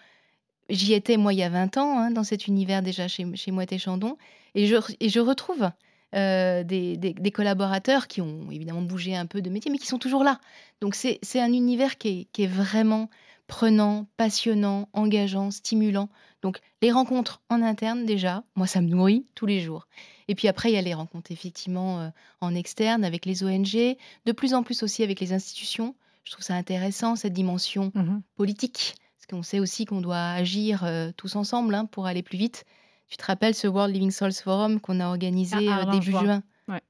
j'y 0.69 0.93
étais 0.93 1.17
moi 1.17 1.33
il 1.33 1.39
y 1.39 1.43
a 1.43 1.49
20 1.49 1.79
ans, 1.79 1.99
hein, 1.99 2.11
dans 2.11 2.25
cet 2.25 2.47
univers 2.47 2.83
déjà 2.83 3.09
chez, 3.09 3.25
chez 3.37 3.53
Moët 3.53 3.79
Chandon, 3.79 4.19
et 4.55 4.67
je, 4.67 4.77
et 5.01 5.21
retrouve 5.21 5.71
euh, 6.15 6.65
des, 6.65 7.33
collaborateurs 7.33 8.09
qui 8.09 8.21
ont 8.21 8.51
évidemment 8.51 8.83
bougé 8.83 9.17
un 9.17 9.27
peu 9.27 9.43
de 9.43 9.51
métier, 9.51 9.71
mais 9.71 9.79
qui 9.79 9.87
sont 9.87 9.99
toujours 9.99 10.25
là. 10.25 10.41
Donc 10.81 10.95
c'est 10.95 11.41
un 11.41 11.53
univers 11.53 11.99
qui 11.99 12.09
est, 12.09 12.25
qui 12.33 12.45
est, 12.45 12.49
vraiment 12.49 13.09
prenant, 13.47 14.07
passionnant, 14.17 14.89
engageant, 14.93 15.51
stimulant. 15.51 16.09
Donc 16.43 16.59
les 16.83 16.91
rencontres 16.91 17.43
en 17.49 17.63
interne 17.63 18.05
déjà, 18.05 18.43
moi 18.57 18.67
ça 18.67 18.81
me 18.81 18.89
nourrit 18.89 19.27
tous 19.35 19.47
les 19.47 19.61
jours. 19.61 19.87
Et 20.29 20.35
puis 20.35 20.49
après, 20.49 20.71
il 20.71 20.75
y 20.75 20.79
a 20.79 20.83
les 20.83 20.95
rencontres 20.95 21.31
effectivement 21.31 22.01
euh, 22.01 22.09
en 22.41 22.55
externe 22.55 23.05
avec 23.05 23.27
les 23.27 23.45
ONG, 23.45 23.97
de 24.25 24.33
plus 24.33 24.55
en 24.55 24.63
plus 24.63 24.83
aussi 24.83 25.03
avec 25.03 25.21
les 25.21 25.33
institutions. 25.33 25.95
Je 26.27 26.33
trouve 26.33 26.45
ça 26.45 26.55
intéressant, 26.55 27.15
cette 27.15 27.33
dimension 27.33 27.93
mmh 27.95 28.19
politique, 28.35 28.97
parce 29.17 29.27
qu'on 29.31 29.45
sait 29.45 29.61
aussi 29.61 29.85
qu'on 29.85 30.01
doit 30.01 30.31
agir 30.31 30.83
euh, 30.85 31.13
tous 31.17 31.37
ensemble 31.37 31.75
hein, 31.75 31.87
pour 31.87 32.07
aller 32.07 32.25
plus 32.25 32.37
vite. 32.37 32.65
Tu 33.09 33.17
te 33.17 33.25
rappelles 33.25 33.55
ce 33.55 33.69
World 33.69 33.95
Living 33.95 34.11
Soils 34.11 34.33
Forum 34.33 34.81
qu'on 34.81 34.99
a 34.99 35.07
organisé 35.07 35.71
euh, 35.71 35.85
début 35.93 36.11
juin, 36.11 36.43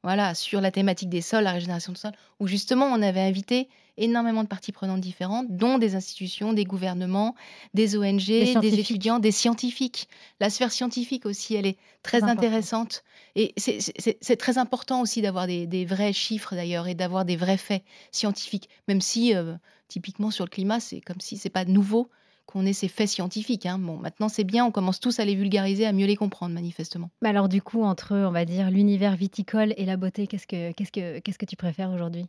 voilà, 0.02 0.34
sur 0.34 0.60
la 0.60 0.70
thématique 0.70 1.08
des 1.08 1.20
sols, 1.20 1.44
la 1.44 1.52
régénération 1.52 1.92
du 1.92 1.98
sol, 1.98 2.12
où 2.40 2.46
justement 2.46 2.86
on 2.86 3.02
avait 3.02 3.20
invité 3.20 3.68
énormément 3.98 4.42
de 4.42 4.48
parties 4.48 4.72
prenantes 4.72 5.00
différentes, 5.00 5.46
dont 5.50 5.78
des 5.78 5.94
institutions, 5.94 6.52
des 6.52 6.64
gouvernements, 6.64 7.34
des 7.74 7.96
ONG, 7.96 8.26
des, 8.26 8.78
étudiants, 8.78 9.18
des 9.18 9.32
scientifiques. 9.32 10.08
La 10.40 10.50
sphère 10.50 10.72
scientifique 10.72 11.26
aussi, 11.26 11.54
elle 11.54 11.66
est 11.66 11.78
très 12.02 12.22
intéressante. 12.22 13.04
Et 13.34 13.54
c'est 13.56 14.36
très 14.36 14.58
important 14.58 15.00
aussi 15.00 15.22
d'avoir 15.22 15.46
des, 15.46 15.84
vrais 15.84 16.12
chiffres 16.12 16.54
d'ailleurs 16.54 16.88
et 16.88 16.94
d'avoir 16.94 17.24
des 17.24 17.36
vrais 17.36 17.56
faits 17.56 17.82
scientifiques, 18.12 18.68
même 18.88 19.00
si 19.00 19.34
euh, 19.34 19.54
typiquement 19.88 20.30
sur 20.30 20.44
le 20.44 20.50
climat, 20.50 20.80
c'est 20.80 21.00
comme 21.00 21.20
si 21.20 21.36
c'est 21.36 21.50
pas 21.50 21.64
nouveau 21.64 22.10
qu'on 22.46 22.64
ait 22.64 22.72
ces 22.72 22.88
faits 22.88 23.08
scientifiques. 23.08 23.66
Hein. 23.66 23.78
Bon, 23.78 23.96
maintenant 23.96 24.28
c'est 24.28 24.44
bien, 24.44 24.64
on 24.64 24.70
commence 24.70 25.00
tous 25.00 25.18
à 25.20 25.24
les 25.24 25.34
vulgariser, 25.34 25.86
à 25.86 25.92
mieux 25.92 26.06
les 26.06 26.16
comprendre 26.16 26.54
manifestement. 26.54 27.10
Mais 27.22 27.28
alors 27.28 27.48
du 27.48 27.62
coup, 27.62 27.82
entre, 27.82 28.14
on 28.14 28.30
va 28.30 28.44
dire, 28.44 28.70
l'univers 28.70 29.16
viticole 29.16 29.74
et 29.76 29.84
la 29.84 29.96
beauté, 29.96 30.26
qu'est-ce 30.26 30.46
que, 30.46 30.72
qu'est-ce 30.72 30.92
que, 30.92 31.18
qu'est-ce 31.20 31.38
que 31.38 31.46
tu 31.46 31.56
préfères 31.56 31.90
aujourd'hui? 31.90 32.26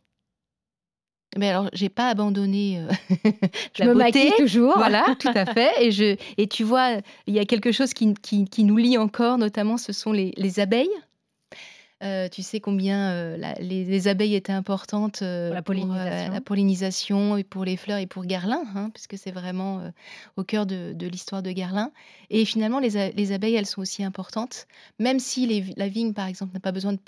Mais 1.36 1.50
alors, 1.50 1.68
j'ai 1.74 1.90
pas 1.90 2.08
abandonné 2.08 2.80
euh, 2.80 2.88
je 3.74 3.84
me 3.84 3.92
beauté. 3.92 4.32
toujours. 4.38 4.74
Voilà, 4.76 5.04
tout 5.18 5.28
à 5.34 5.44
fait. 5.44 5.70
Et, 5.84 5.90
je, 5.90 6.16
et 6.38 6.46
tu 6.46 6.64
vois, 6.64 7.00
il 7.26 7.34
y 7.34 7.38
a 7.38 7.44
quelque 7.44 7.70
chose 7.70 7.92
qui, 7.92 8.14
qui, 8.14 8.46
qui 8.46 8.64
nous 8.64 8.78
lie 8.78 8.96
encore, 8.96 9.36
notamment, 9.36 9.76
ce 9.76 9.92
sont 9.92 10.12
les, 10.12 10.32
les 10.36 10.58
abeilles. 10.58 10.88
Euh, 12.04 12.28
tu 12.28 12.42
sais 12.42 12.60
combien 12.60 13.10
euh, 13.10 13.54
les, 13.58 14.08
abeilles 14.08 14.34
étaient 14.36 14.52
importantes 14.52 15.18
pour 15.18 15.54
la 15.54 15.62
pollinisation. 15.62 16.32
la 16.32 16.40
pollinisation 16.40 17.36
et 17.36 17.44
pour 17.44 17.64
les 17.64 17.76
fleurs 17.76 17.98
et 17.98 18.06
pour 18.06 18.24
Garlin, 18.24 18.62
hein, 18.74 18.90
puisque 18.94 19.18
c'est 19.18 19.32
vraiment 19.32 19.82
au 20.36 20.44
cœur 20.44 20.66
de, 20.66 20.94
l'histoire 21.06 21.42
de 21.42 21.50
Garlin. 21.50 21.90
Et 22.30 22.44
finalement, 22.44 22.78
les, 22.78 23.32
abeilles, 23.32 23.54
elles 23.54 23.66
sont 23.66 23.80
aussi 23.80 24.04
importantes, 24.04 24.66
même 24.98 25.18
si 25.18 25.72
la 25.76 25.88
vigne, 25.88 26.12
par 26.12 26.26
exemple, 26.26 26.54
n'a 26.54 26.60
pas 26.60 26.72
besoin 26.72 26.92
de, 26.92 26.98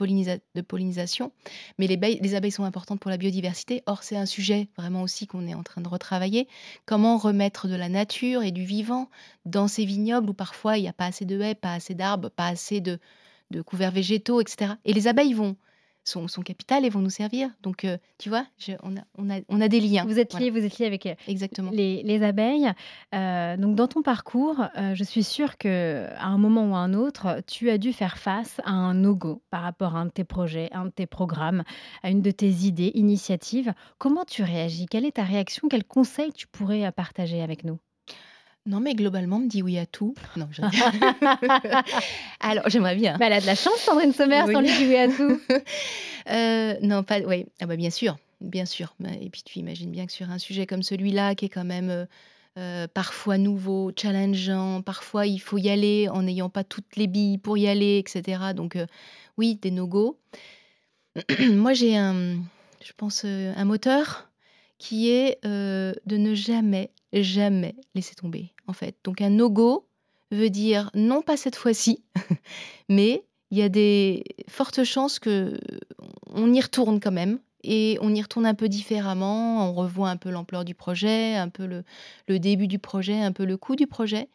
de 0.55 0.61
pollinisation, 0.61 1.33
mais 1.79 1.87
les, 1.87 1.97
les, 1.97 2.35
abeilles 2.35 2.51
sont 2.51 2.65
importantes 2.65 3.01
pour 3.01 3.11
la 3.11 3.17
biodiversité. 3.17 3.83
Or, 3.87 4.03
c'est 4.03 4.17
un 4.17 4.27
sujet 4.27 4.69
vraiment 4.77 5.03
aussi 5.03 5.27
qu'on 5.27 5.47
est 5.47 5.55
en 5.55 5.63
train 5.63 5.81
de 5.81 5.89
retravailler. 5.89 6.49
Comment 6.87 7.19
remettre 7.19 7.69
de 7.69 7.77
la 7.77 7.89
nature 7.89 8.43
et 8.43 8.51
du 8.51 8.65
vivant 8.65 9.09
dans 9.45 9.69
ces 9.69 9.85
vignobles 9.85 10.31
où 10.31 10.35
parfois 10.35 10.79
il 10.79 10.83
n'y 10.83 10.89
a 10.89 10.93
pas 10.93 11.07
assez 11.07 11.25
de 11.25 11.41
haies, 11.41 11.55
pas 11.55 11.75
assez 11.75 11.95
d'arbres, 11.95 12.31
pas 12.31 12.47
assez 12.47 12.81
de 12.81 12.99
de 13.51 13.63
couverts 13.63 13.93
végétaux, 13.93 14.41
etc. 14.41 14.73
Et 14.85 14.93
les 14.93 15.09
abeilles 15.09 15.35
vont 15.35 15.57
sont, 16.05 16.29
sont 16.29 16.43
capitales 16.43 16.85
et 16.85 16.89
vont 16.89 17.01
nous 17.01 17.11
servir. 17.11 17.51
Donc, 17.63 17.85
euh, 17.85 17.99
tu 18.19 18.29
vois, 18.29 18.47
on, 18.83 18.97
a, 18.97 19.01
on, 19.17 19.31
a, 19.31 19.41
on, 19.49 19.61
a, 19.61 19.69
des 19.69 19.81
liens. 19.81 20.05
Vous 20.05 20.19
êtes 20.19 20.39
liés, 20.39 20.51
vous 20.51 20.65
êtes 20.65 20.79
liés 20.79 20.87
avec 20.87 21.07
euh, 21.07 21.15
Exactement. 21.29 21.71
Les, 21.73 22.03
les 22.03 22.23
abeilles. 22.23 22.71
Euh, 23.15 23.57
donc, 23.57 23.77
dans 23.77 23.89
ton 23.89 24.03
parcours, 24.03 24.67
je 24.95 25.05
suis 25.05 25.23
sûre 25.23 25.59
que 25.59 26.07
à 26.17 26.27
un 26.27 26.39
moment 26.39 26.71
ou 26.71 26.75
à 26.75 26.79
un 26.79 26.95
autre, 26.95 27.43
tu 27.47 27.71
as 27.71 27.79
dû 27.79 27.93
faire 27.93 28.19
face 28.19 28.61
à 28.65 28.73
un 28.73 28.95
no-go 28.95 29.43
par 29.51 29.63
rapport 29.63 29.97
à 29.97 30.01
un 30.01 30.07
de 30.07 30.11
tes 30.11 30.25
projets, 30.25 30.69
un 30.73 30.87
de 30.87 30.91
tes 30.91 31.07
programmes, 31.07 31.65
à 32.03 32.11
une 32.11 32.23
de 32.23 32.31
tes 32.31 32.49
idées, 32.49 32.93
initiatives. 32.95 33.73
Comment 33.99 34.25
tu 34.25 34.43
réagis? 34.43 34.87
Quelle 34.87 35.05
est 35.05 35.17
ta 35.17 35.25
réaction? 35.25 35.69
Quels 35.69 35.85
conseils 35.85 36.33
tu 36.33 36.47
pourrais 36.47 36.91
partager 36.93 37.43
avec 37.43 37.65
nous? 37.65 37.79
Non, 38.67 38.81
mais 38.81 38.95
globalement, 38.95 39.37
on 39.37 39.41
me 39.41 39.49
dit 39.49 39.63
oui 39.63 39.79
à 39.79 39.87
tout. 39.87 40.15
Non, 40.37 40.47
je... 40.51 40.61
Alors, 42.41 42.69
j'aimerais 42.69 42.95
bien. 42.95 43.17
Bah, 43.17 43.27
elle 43.27 43.33
a 43.33 43.41
de 43.41 43.47
la 43.47 43.55
chance, 43.55 43.79
Sandrine 43.79 44.13
Sommer, 44.13 44.43
oui. 44.47 44.53
sans 44.53 44.61
lui 44.61 44.87
oui 44.87 44.97
à 44.97 45.09
tout. 45.09 45.41
euh, 46.31 46.75
non, 46.83 47.03
pas. 47.03 47.21
Oui, 47.21 47.47
ah 47.61 47.67
bah, 47.67 47.77
bien 47.77 47.89
sûr, 47.89 48.19
bien 48.43 48.67
sûr. 48.67 48.95
Bah, 49.01 49.09
et 49.19 49.31
puis, 49.31 49.43
tu 49.43 49.59
imagines 49.59 49.91
bien 49.91 50.05
que 50.05 50.13
sur 50.13 50.31
un 50.31 50.39
sujet 50.39 50.67
comme 50.67 50.83
celui-là, 50.83 51.35
qui 51.35 51.47
est 51.47 51.49
quand 51.49 51.65
même 51.65 51.89
euh, 51.89 52.05
euh, 52.59 52.87
parfois 52.87 53.39
nouveau, 53.39 53.93
challengeant, 53.97 54.83
parfois 54.83 55.27
il 55.27 55.41
faut 55.41 55.57
y 55.57 55.71
aller 55.71 56.11
en 56.11 56.23
n'ayant 56.23 56.51
pas 56.51 56.63
toutes 56.63 56.97
les 56.97 57.07
billes 57.07 57.39
pour 57.39 57.57
y 57.57 57.67
aller, 57.67 57.97
etc. 57.97 58.53
Donc, 58.55 58.77
euh, 58.77 58.87
oui, 59.39 59.59
des 59.63 59.71
no-go. 59.71 60.19
Moi, 61.49 61.73
j'ai 61.73 61.97
un, 61.97 62.37
je 62.85 62.93
pense, 62.95 63.25
un 63.25 63.65
moteur 63.65 64.29
qui 64.77 65.11
est 65.11 65.39
de 65.43 66.17
ne 66.17 66.35
jamais, 66.35 66.91
jamais 67.13 67.75
laisser 67.95 68.15
tomber, 68.15 68.53
en 68.67 68.73
fait. 68.73 68.97
Donc 69.05 69.21
un 69.21 69.31
no-go 69.31 69.87
veut 70.31 70.51
dire 70.51 70.91
non 70.95 71.23
pas 71.23 71.37
cette 71.37 71.57
fois-ci, 71.57 72.03
mais 72.89 73.25
il 73.51 73.59
y 73.59 73.63
a 73.63 73.69
des 73.69 74.25
fortes 74.49 74.85
chances 74.85 75.19
que 75.19 75.59
on 76.27 76.53
y 76.53 76.61
retourne 76.61 77.01
quand 77.01 77.13
même 77.13 77.41
et 77.63 77.99
on 78.01 78.15
y 78.15 78.23
retourne 78.23 78.47
un 78.47 78.55
peu 78.55 78.69
différemment, 78.69 79.69
on 79.69 79.75
revoit 79.75 80.09
un 80.09 80.17
peu 80.17 80.31
l'ampleur 80.31 80.65
du 80.65 80.75
projet, 80.75 81.37
un 81.37 81.49
peu 81.49 81.67
le, 81.67 81.85
le, 82.29 82.39
début 82.39 82.69
du 82.69 82.79
projet, 82.79 83.21
un 83.21 83.33
peu 83.33 83.45
le 83.45 83.57
coût 83.57 83.77
du 83.77 83.87
projet. 83.87 84.29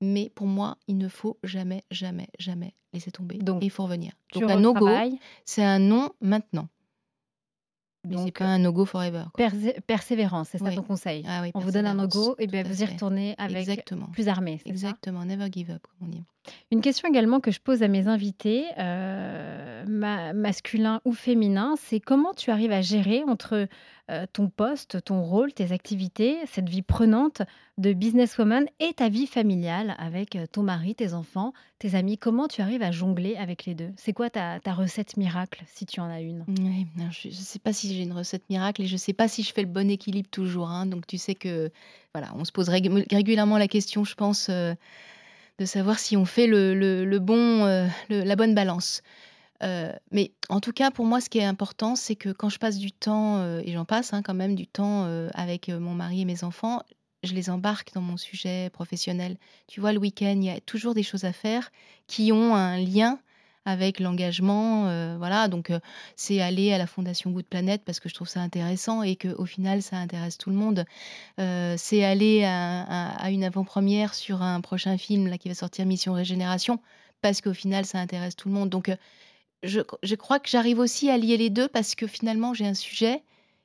Mais 0.00 0.30
pour 0.34 0.46
moi, 0.46 0.78
il 0.88 0.98
ne 0.98 1.08
faut 1.08 1.38
jamais, 1.42 1.82
jamais, 1.90 2.28
jamais 2.38 2.74
laisser 2.92 3.10
tomber. 3.10 3.38
Donc, 3.38 3.62
il 3.64 3.70
faut 3.70 3.84
revenir. 3.84 4.12
Donc 4.34 4.50
un 4.50 4.60
no-go, 4.60 4.88
c'est 5.44 5.64
un 5.64 5.78
non 5.78 6.10
maintenant. 6.20 6.68
Mais 8.08 8.30
pas 8.32 8.44
un 8.44 8.58
no-go 8.58 8.84
forever. 8.84 9.24
persévérance, 9.86 10.48
c'est 10.52 10.58
ça 10.58 10.70
ton 10.72 10.82
conseil. 10.82 11.24
Ah 11.28 11.42
on 11.54 11.60
vous 11.60 11.70
donne 11.70 11.86
un 11.86 11.94
no-go 11.94 12.34
et 12.38 12.46
bien 12.46 12.62
vous 12.62 12.82
y 12.82 12.84
retournez 12.84 13.34
avec 13.38 13.56
Exactement. 13.56 14.06
plus 14.06 14.28
armé. 14.28 14.60
Exactement, 14.64 15.24
never 15.24 15.48
give 15.50 15.70
up, 15.70 15.82
comme 15.82 16.08
on 16.08 16.10
dit. 16.10 16.24
Une 16.70 16.80
question 16.80 17.08
également 17.08 17.40
que 17.40 17.50
je 17.50 17.60
pose 17.60 17.82
à 17.82 17.88
mes 17.88 18.06
invités, 18.06 18.64
euh, 18.78 19.84
masculin 20.34 21.00
ou 21.04 21.12
féminin, 21.12 21.74
c'est 21.76 22.00
comment 22.00 22.34
tu 22.34 22.50
arrives 22.50 22.72
à 22.72 22.80
gérer 22.80 23.24
entre 23.26 23.66
euh, 24.08 24.24
ton 24.32 24.48
poste, 24.48 25.02
ton 25.04 25.22
rôle, 25.22 25.52
tes 25.52 25.72
activités, 25.72 26.38
cette 26.46 26.68
vie 26.68 26.82
prenante 26.82 27.42
de 27.76 27.92
businesswoman 27.92 28.66
et 28.78 28.92
ta 28.92 29.08
vie 29.08 29.26
familiale 29.26 29.96
avec 29.98 30.36
euh, 30.36 30.46
ton 30.46 30.62
mari, 30.62 30.94
tes 30.94 31.12
enfants, 31.12 31.52
tes 31.80 31.96
amis. 31.96 32.16
Comment 32.16 32.46
tu 32.46 32.60
arrives 32.60 32.82
à 32.82 32.92
jongler 32.92 33.34
avec 33.36 33.64
les 33.64 33.74
deux? 33.74 33.90
C'est 33.96 34.12
quoi 34.12 34.30
ta, 34.30 34.60
recette 34.64 35.16
miracle, 35.16 35.64
si 35.66 35.86
tu 35.86 35.98
en 35.98 36.08
as 36.08 36.20
une? 36.20 36.44
Non, 36.46 37.10
je 37.10 37.28
ne 37.28 37.32
sais 37.32 37.58
pas 37.58 37.72
si 37.72 37.92
j'ai 37.94 38.04
une 38.04 38.12
recette 38.12 38.48
miracle 38.48 38.82
et 38.82 38.86
je 38.86 38.92
ne 38.92 38.98
sais 38.98 39.12
pas 39.12 39.26
si 39.26 39.42
je 39.42 39.52
fais 39.52 39.62
le 39.62 39.68
bon 39.68 39.90
équilibre 39.90 40.28
toujours. 40.30 40.70
hein. 40.70 40.86
Donc 40.86 41.06
tu 41.08 41.18
sais 41.18 41.34
que 41.34 41.72
voilà, 42.14 42.32
on 42.36 42.44
se 42.44 42.52
pose 42.52 42.68
rég- 42.68 43.12
régulièrement 43.12 43.58
la 43.58 43.66
question, 43.68 44.04
je 44.04 44.14
pense, 44.14 44.48
euh, 44.50 44.74
de 45.58 45.64
savoir 45.64 45.98
si 45.98 46.16
on 46.16 46.24
fait 46.24 46.46
le, 46.46 47.18
bon, 47.18 47.88
la 48.08 48.36
bonne 48.36 48.54
balance. 48.54 49.02
Euh, 49.62 49.92
mais 50.10 50.32
en 50.48 50.60
tout 50.60 50.72
cas, 50.72 50.90
pour 50.90 51.04
moi, 51.06 51.20
ce 51.20 51.28
qui 51.28 51.38
est 51.38 51.44
important, 51.44 51.96
c'est 51.96 52.16
que 52.16 52.30
quand 52.30 52.48
je 52.48 52.58
passe 52.58 52.78
du 52.78 52.92
temps, 52.92 53.38
euh, 53.38 53.60
et 53.64 53.72
j'en 53.72 53.84
passe 53.84 54.12
hein, 54.12 54.22
quand 54.22 54.34
même 54.34 54.54
du 54.54 54.66
temps 54.66 55.04
euh, 55.06 55.28
avec 55.34 55.68
mon 55.68 55.94
mari 55.94 56.22
et 56.22 56.24
mes 56.24 56.44
enfants, 56.44 56.82
je 57.22 57.34
les 57.34 57.50
embarque 57.50 57.92
dans 57.94 58.00
mon 58.02 58.16
sujet 58.16 58.70
professionnel. 58.70 59.36
Tu 59.66 59.80
vois, 59.80 59.92
le 59.92 59.98
week-end, 59.98 60.34
il 60.36 60.44
y 60.44 60.50
a 60.50 60.60
toujours 60.60 60.94
des 60.94 61.02
choses 61.02 61.24
à 61.24 61.32
faire 61.32 61.70
qui 62.06 62.32
ont 62.32 62.54
un 62.54 62.78
lien 62.78 63.18
avec 63.64 63.98
l'engagement. 63.98 65.16
voilà, 65.18 65.48
donc 65.48 65.72
c'est 66.14 66.40
aller 66.40 66.72
à 66.72 66.78
la 66.78 66.86
Fondation 66.86 67.32
Good 67.32 67.46
Planet 67.46 67.82
parce 67.84 67.98
que 67.98 68.08
je 68.08 68.14
trouve 68.14 68.28
ça 68.28 68.40
intéressant 68.40 69.02
et 69.02 69.16
que 69.16 69.26
au 69.26 69.44
final, 69.44 69.82
ça 69.82 69.96
intéresse 69.96 70.38
tout 70.38 70.50
le 70.50 70.56
monde. 70.56 70.84
C'est 71.38 72.04
aller 72.04 72.44
à, 72.44 73.16
à- 73.16 73.30
une 73.30 73.42
avant-première 73.42 74.14
sur 74.14 74.40
un 74.42 74.60
prochain 74.60 74.96
film 74.98 75.26
là, 75.26 75.36
qui 75.36 75.48
va 75.48 75.56
sortir 75.56 75.84
Mission 75.84 76.12
Régénération 76.12 76.78
parce 77.22 77.40
qu'au 77.40 77.54
final, 77.54 77.84
ça 77.86 77.98
intéresse 77.98 78.36
tout 78.36 78.48
le 78.48 78.54
monde. 78.54 78.68
Donc, 78.68 78.88
je, 79.62 80.14
crois 80.14 80.38
que 80.38 80.48
j'arrive 80.48 80.78
aussi 80.78 81.10
à 81.10 81.18
lier 81.18 81.36
les 81.36 81.50
deux 81.50 81.68
parce 81.68 81.94
que 81.94 82.06
finalement, 82.06 82.54
j'ai 82.54 82.66
un 82.66 82.74
sujet 82.74 83.22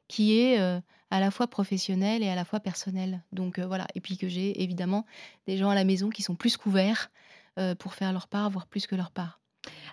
qui 0.07 0.37
est 0.39 0.59
euh, 0.59 0.79
à 1.09 1.19
la 1.19 1.31
fois 1.31 1.47
professionnel 1.47 2.23
et 2.23 2.29
à 2.29 2.35
la 2.35 2.45
fois 2.45 2.59
personnel. 2.59 3.23
Donc 3.31 3.59
euh, 3.59 3.67
voilà, 3.67 3.87
et 3.95 4.01
puis 4.01 4.17
que 4.17 4.27
j'ai 4.27 4.61
évidemment 4.61 5.05
des 5.47 5.57
gens 5.57 5.69
à 5.69 5.75
la 5.75 5.83
maison 5.83 6.09
qui 6.09 6.21
sont 6.21 6.35
plus 6.35 6.57
couverts 6.57 7.11
euh, 7.59 7.75
pour 7.75 7.93
faire 7.93 8.11
leur 8.13 8.27
part, 8.27 8.49
voire 8.49 8.67
plus 8.67 8.87
que 8.87 8.95
leur 8.95 9.11
part. 9.11 9.39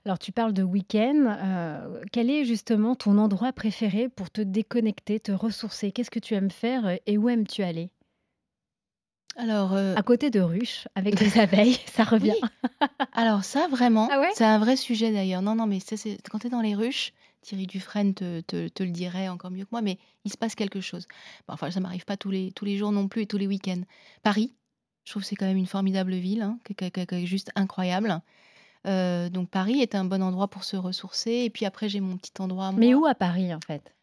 Alors, 0.04 0.18
tu 0.18 0.32
parles 0.32 0.54
de 0.54 0.62
week-end. 0.62 2.00
quel 2.12 2.30
est 2.30 2.46
justement 2.46 2.94
ton 2.94 3.18
endroit 3.18 3.52
préféré 3.52 4.08
pour 4.08 4.30
te 4.30 4.40
déconnecter, 4.40 5.20
te 5.20 5.32
ressourcer? 5.32 5.92
Qu'est-ce 5.92 6.10
que 6.10 6.20
tu 6.20 6.34
aimes 6.34 6.50
faire 6.50 6.98
et 7.04 7.18
où 7.18 7.28
aimes-tu 7.28 7.62
aller? 7.62 7.90
Alors, 9.38 9.72
euh, 9.72 9.94
À 9.96 10.02
côté 10.02 10.28
de 10.30 10.40
ruches, 10.40 10.86
avec 10.94 11.14
des 11.14 11.38
abeilles, 11.40 11.78
ça 11.86 12.04
revient. 12.04 12.34
Oui. 12.42 12.48
alors 13.12 13.44
ça 13.44 13.66
vraiment, 13.68 14.08
Ah 14.12 14.20
ouais? 14.20 14.30
c'est 14.34 14.44
un 14.44 14.58
vrai 14.58 14.76
sujet 14.76 15.12
d'ailleurs. 15.12 15.40
Non, 15.42 15.54
non, 15.54 15.66
mais 15.66 15.80
ça, 15.80 15.96
c'est 15.96 16.18
quand 16.30 16.40
tu 16.40 16.48
es 16.48 16.50
dans 16.50 16.60
les 16.60 16.74
ruches, 16.74 17.12
Thierry 17.40 17.66
Dufresne 17.66 18.14
te, 18.14 18.40
te- 18.42 18.68
te 18.68 18.82
le 18.82 18.90
dirait 18.90 19.28
encore 19.28 19.50
mieux 19.50 19.64
que 19.64 19.70
moi, 19.72 19.80
mais 19.80 19.98
il 20.24 20.32
se 20.32 20.36
passe 20.36 20.54
quelque 20.54 20.80
chose. 20.80 21.06
Bon, 21.46 21.54
enfin, 21.54 21.70
ça 21.70 21.80
m'arrive 21.80 22.04
pas 22.04 22.16
tous 22.16 22.30
les, 22.30 22.52
tous 22.52 22.64
les 22.64 22.76
jours 22.76 22.92
non 22.92 23.06
plus 23.08 23.22
et 23.22 23.26
tous 23.26 23.38
les 23.38 23.46
week-ends. 23.46 23.82
Paris, 24.22 24.54
je 25.04 25.12
trouve 25.12 25.22
que 25.22 25.28
c'est 25.28 25.36
quand 25.36 25.46
même 25.46 25.56
une 25.56 25.66
formidable 25.66 26.14
ville, 26.14 26.42
hein, 26.42 26.58
juste 27.24 27.50
incroyable. 27.54 28.20
Euh, 28.86 29.28
donc 29.28 29.50
Paris 29.50 29.80
est 29.80 29.94
un 29.94 30.04
bon 30.04 30.22
endroit 30.22 30.48
pour 30.48 30.64
se 30.64 30.76
ressourcer. 30.76 31.30
Et 31.44 31.50
puis 31.50 31.64
après, 31.64 31.88
j'ai 31.88 32.00
mon 32.00 32.16
petit 32.16 32.32
endroit 32.40 32.66
à 32.66 32.72
Mais 32.72 32.92
moi, 32.92 32.96
où 33.02 33.06
à 33.06 33.14
Paris, 33.14 33.54
en 33.54 33.60
fait? 33.60 33.94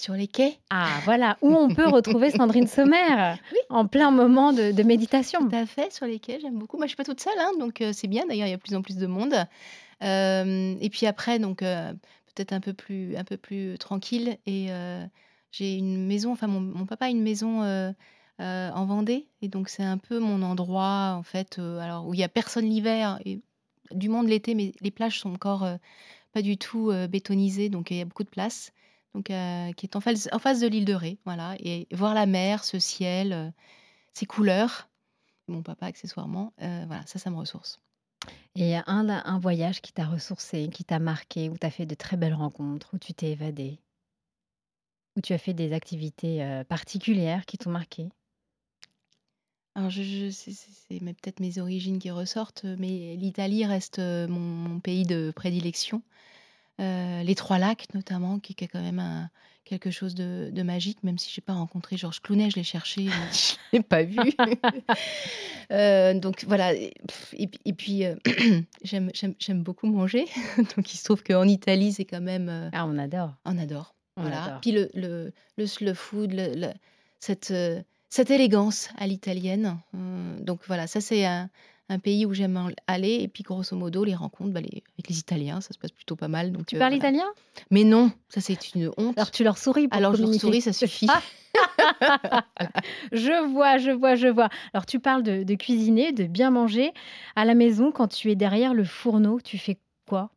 Sur 0.00 0.14
les 0.14 0.26
quais. 0.26 0.58
Ah, 0.70 1.00
voilà, 1.04 1.36
où 1.42 1.54
on 1.54 1.68
peut 1.72 1.86
retrouver 1.88 2.30
Sandrine 2.30 2.66
Sommer 2.66 3.34
Oui. 3.52 3.58
en 3.68 3.86
plein 3.86 4.10
moment 4.10 4.52
de, 4.52 4.72
de 4.72 4.82
méditation. 4.82 5.48
Tout 5.48 5.54
à 5.54 5.66
fait, 5.66 5.92
sur 5.92 6.06
les 6.06 6.18
quais, 6.18 6.40
j'aime 6.40 6.58
beaucoup. 6.58 6.76
Moi, 6.76 6.86
je 6.86 6.90
suis 6.90 6.96
pas 6.96 7.04
toute 7.04 7.20
seule, 7.20 7.38
hein, 7.38 7.52
donc 7.58 7.80
euh, 7.80 7.92
c'est 7.92 8.08
bien. 8.08 8.26
D'ailleurs, 8.26 8.46
il 8.46 8.50
y 8.50 8.54
a 8.54 8.56
de 8.56 8.62
plus 8.62 8.74
en 8.74 8.82
plus 8.82 8.96
de 8.96 9.06
monde. 9.06 9.34
Euh, 10.02 10.74
et 10.80 10.88
puis 10.90 11.06
après, 11.06 11.38
donc 11.38 11.62
euh, 11.62 11.92
peut-être 12.34 12.52
un 12.52 12.60
peu 12.60 12.72
plus, 12.72 13.16
un 13.16 13.24
peu 13.24 13.36
plus 13.36 13.76
tranquille. 13.78 14.38
Et 14.46 14.68
j'ai 15.52 15.74
une 15.74 16.06
maison. 16.06 16.32
Enfin, 16.32 16.46
mon, 16.46 16.60
mon 16.60 16.86
papa 16.86 17.06
a 17.06 17.10
une 17.10 17.22
maison 17.22 17.62
en 18.38 18.84
Vendée, 18.86 19.26
et 19.42 19.48
donc 19.48 19.68
c'est 19.68 19.82
un 19.84 19.98
peu 19.98 20.18
mon 20.18 20.42
endroit 20.42 21.14
en 21.18 21.22
fait. 21.22 21.58
alors 21.58 22.06
où 22.06 22.14
il 22.14 22.20
y 22.20 22.24
a 22.24 22.28
personne 22.28 22.64
l'hiver 22.64 23.20
et 23.26 23.40
du 23.90 24.08
monde 24.08 24.28
l'été, 24.28 24.54
mais 24.54 24.72
les 24.80 24.90
plages 24.90 25.20
sont 25.20 25.34
encore 25.34 25.68
pas 26.32 26.40
du 26.40 26.56
tout 26.56 26.90
bétonisées, 27.10 27.68
donc 27.68 27.90
il 27.90 27.98
y 27.98 28.00
a 28.00 28.06
beaucoup 28.06 28.24
de 28.24 28.30
place. 28.30 28.72
Donc 29.14 29.30
euh, 29.30 29.72
qui 29.72 29.86
est 29.86 29.96
en 29.96 30.00
face, 30.00 30.28
en 30.32 30.38
face 30.38 30.60
de 30.60 30.66
l'île 30.68 30.84
de 30.84 30.94
Ré, 30.94 31.18
voilà, 31.24 31.56
et 31.58 31.88
voir 31.92 32.14
la 32.14 32.26
mer, 32.26 32.64
ce 32.64 32.78
ciel, 32.78 33.32
euh, 33.32 33.50
ces 34.14 34.26
couleurs 34.26 34.88
mon 35.48 35.62
papa 35.62 35.86
accessoirement. 35.86 36.52
Euh, 36.62 36.84
voilà, 36.86 37.04
ça, 37.06 37.18
ça 37.18 37.30
me 37.30 37.36
ressource. 37.36 37.80
Et 38.54 38.76
un, 38.76 39.08
un 39.08 39.38
voyage 39.38 39.80
qui 39.80 39.92
t'a 39.92 40.06
ressourcé, 40.06 40.68
qui 40.72 40.84
t'a 40.84 40.98
marqué, 40.98 41.48
où 41.48 41.58
tu 41.58 41.66
as 41.66 41.70
fait 41.70 41.86
de 41.86 41.94
très 41.94 42.16
belles 42.16 42.34
rencontres, 42.34 42.90
où 42.94 42.98
tu 42.98 43.14
t'es 43.14 43.32
évadé, 43.32 43.80
où 45.16 45.20
tu 45.20 45.32
as 45.32 45.38
fait 45.38 45.54
des 45.54 45.72
activités 45.72 46.42
euh, 46.42 46.64
particulières 46.64 47.46
qui 47.46 47.58
t'ont 47.58 47.70
marqué? 47.70 48.08
Alors, 49.74 49.90
je, 49.90 50.02
je- 50.02 50.30
c'est 50.30 51.00
peut-être 51.00 51.40
mes 51.40 51.58
origines 51.58 51.98
qui 51.98 52.10
ressortent, 52.10 52.64
mais 52.64 53.16
l'Italie 53.16 53.64
reste 53.66 53.98
mon, 53.98 54.40
mon 54.40 54.80
pays 54.80 55.04
de 55.04 55.32
prédilection. 55.34 56.02
Euh, 56.80 57.22
les 57.22 57.34
Trois 57.34 57.58
Lacs, 57.58 57.92
notamment, 57.94 58.38
qui, 58.38 58.54
qui 58.54 58.64
est 58.64 58.68
quand 58.68 58.80
même 58.82 58.98
un- 58.98 59.28
quelque 59.64 59.90
chose 59.90 60.14
de, 60.14 60.50
de 60.52 60.62
magique, 60.62 61.02
même 61.04 61.18
si 61.18 61.30
je 61.30 61.40
n'ai 61.40 61.44
pas 61.44 61.52
rencontré 61.52 61.96
Georges 61.96 62.20
Clounet, 62.20 62.50
je 62.50 62.56
l'ai 62.56 62.64
cherché, 62.64 63.04
je 63.32 63.54
ne 63.72 63.78
l'ai 63.78 63.82
pas 63.82 64.02
vu. 64.02 64.18
Euh, 65.72 66.14
donc 66.18 66.44
voilà, 66.48 66.74
et, 66.74 66.92
puis- 67.76 68.04
euh, 68.04 68.16
j'aime 68.82 69.62
beaucoup 69.62 69.86
manger. 69.86 70.24
Donc 70.76 70.92
il 70.92 70.96
se 70.96 71.04
trouve 71.04 71.22
qu'en 71.22 71.46
Italie, 71.46 71.92
c'est 71.92 72.04
quand 72.04 72.20
même... 72.20 72.70
Ah, 72.72 72.86
on 72.86 72.98
adore. 72.98 73.34
On 73.44 73.56
adore. 73.56 73.94
On 74.16 74.22
Voilà. 74.22 74.44
adore. 74.46 74.60
Puis 74.60 74.72
le, 74.72 74.90
le, 74.94 75.32
le 75.56 75.66
slow 75.68 75.94
food, 75.94 76.32
le- 76.34 76.72
cette, 77.20 77.54
cette 78.08 78.30
élégance 78.32 78.88
à 78.98 79.06
l'italienne. 79.06 79.78
Donc 80.40 80.60
voilà, 80.66 80.88
ça 80.88 81.00
c'est 81.00 81.24
un, 81.24 81.48
un 81.90 81.98
pays 81.98 82.24
où 82.24 82.32
j'aime 82.32 82.72
aller. 82.86 83.14
Et 83.20 83.28
puis 83.28 83.42
grosso 83.42 83.76
modo, 83.76 84.04
les 84.04 84.14
rencontres 84.14 84.52
bah, 84.52 84.60
les- 84.60 84.82
avec 84.94 85.08
les 85.08 85.18
Italiens, 85.18 85.60
ça 85.60 85.74
se 85.74 85.78
passe 85.78 85.90
plutôt 85.90 86.16
pas 86.16 86.28
mal. 86.28 86.52
Donc, 86.52 86.66
Tu 86.66 86.76
euh, 86.76 86.78
parles 86.78 86.92
voilà. 86.94 87.08
italien? 87.08 87.26
Mais 87.70 87.84
non, 87.84 88.10
ça 88.28 88.40
c'est 88.40 88.74
une 88.74 88.90
honte. 88.96 89.18
Alors 89.18 89.30
tu 89.30 89.44
leur 89.44 89.58
souris 89.58 89.88
pour 89.88 89.98
Alors 89.98 90.14
je 90.14 90.22
leur 90.22 90.32
souris, 90.32 90.62
ça 90.62 90.72
suffit. 90.72 91.08
Je 93.12 93.44
vois, 93.50 93.78
je 93.78 93.90
vois, 93.90 94.14
je 94.14 94.28
vois. 94.28 94.48
Alors 94.72 94.86
tu 94.86 95.00
parles 95.00 95.22
de, 95.24 95.42
de 95.42 95.54
cuisiner, 95.56 96.12
de 96.12 96.24
bien 96.24 96.50
manger. 96.50 96.92
À 97.36 97.44
la 97.44 97.54
maison, 97.54 97.90
quand 97.92 98.08
tu 98.08 98.30
es 98.30 98.36
derrière 98.36 98.72
le 98.72 98.84
fourneau, 98.84 99.40
tu 99.40 99.58
fais 99.58 99.78
quoi? 100.08 100.30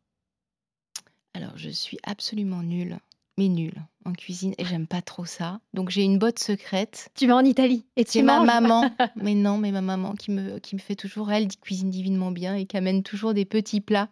Alors 1.34 1.56
je 1.56 1.70
suis 1.70 1.98
absolument 2.02 2.62
nulle, 2.62 2.98
mais 3.38 3.48
nulle 3.48 3.80
en 4.04 4.12
cuisine 4.12 4.54
et 4.58 4.64
j'aime 4.64 4.86
pas 4.86 5.02
trop 5.02 5.24
ça. 5.24 5.60
Donc 5.72 5.90
j'ai 5.90 6.02
une 6.02 6.18
botte 6.18 6.38
secrète. 6.38 7.10
Tu 7.14 7.26
vas 7.26 7.36
en 7.36 7.44
Italie 7.44 7.86
et 7.96 8.04
tu 8.04 8.12
C'est 8.12 8.22
ma 8.22 8.40
maman, 8.44 8.90
mais 9.16 9.34
non, 9.34 9.58
mais 9.58 9.72
ma 9.72 9.80
maman 9.80 10.14
qui 10.14 10.30
me, 10.30 10.58
qui 10.58 10.74
me 10.74 10.80
fait 10.80 10.94
toujours, 10.94 11.32
elle, 11.32 11.48
cuisine 11.48 11.90
divinement 11.90 12.30
bien 12.30 12.54
et 12.54 12.66
qui 12.66 12.76
amène 12.76 13.02
toujours 13.02 13.34
des 13.34 13.44
petits 13.44 13.80
plats 13.80 14.08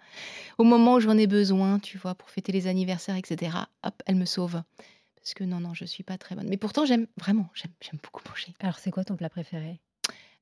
au 0.59 0.65
moment 0.65 0.95
où 0.95 1.01
j'en 1.01 1.17
ai 1.19 1.27
besoin, 1.27 1.79
tu 1.79 1.99
vois, 1.99 2.15
pour 2.15 2.31
fêter 2.31 2.53
les 2.53 2.67
anniversaires, 2.67 3.17
etc. 3.17 3.57
Hop, 3.83 4.03
elle 4.07 4.17
me 4.17 4.25
sauve. 4.25 4.63
Parce 5.17 5.35
que 5.35 5.45
non, 5.45 5.61
non, 5.61 5.75
je 5.75 5.85
suis 5.85 6.03
pas 6.03 6.19
très 6.19 6.35
bonne. 6.35 6.49
Mais 6.49 6.57
pourtant, 6.57 6.85
j'aime 6.85 7.07
vraiment, 7.19 7.49
j'aime 7.55 7.73
j'aime 7.81 8.01
beaucoup 8.03 8.23
manger. 8.29 8.55
Alors 8.61 8.79
c'est 8.79 8.91
quoi 8.91 9.05
ton 9.05 9.17
plat 9.17 9.31
préféré? 9.31 9.81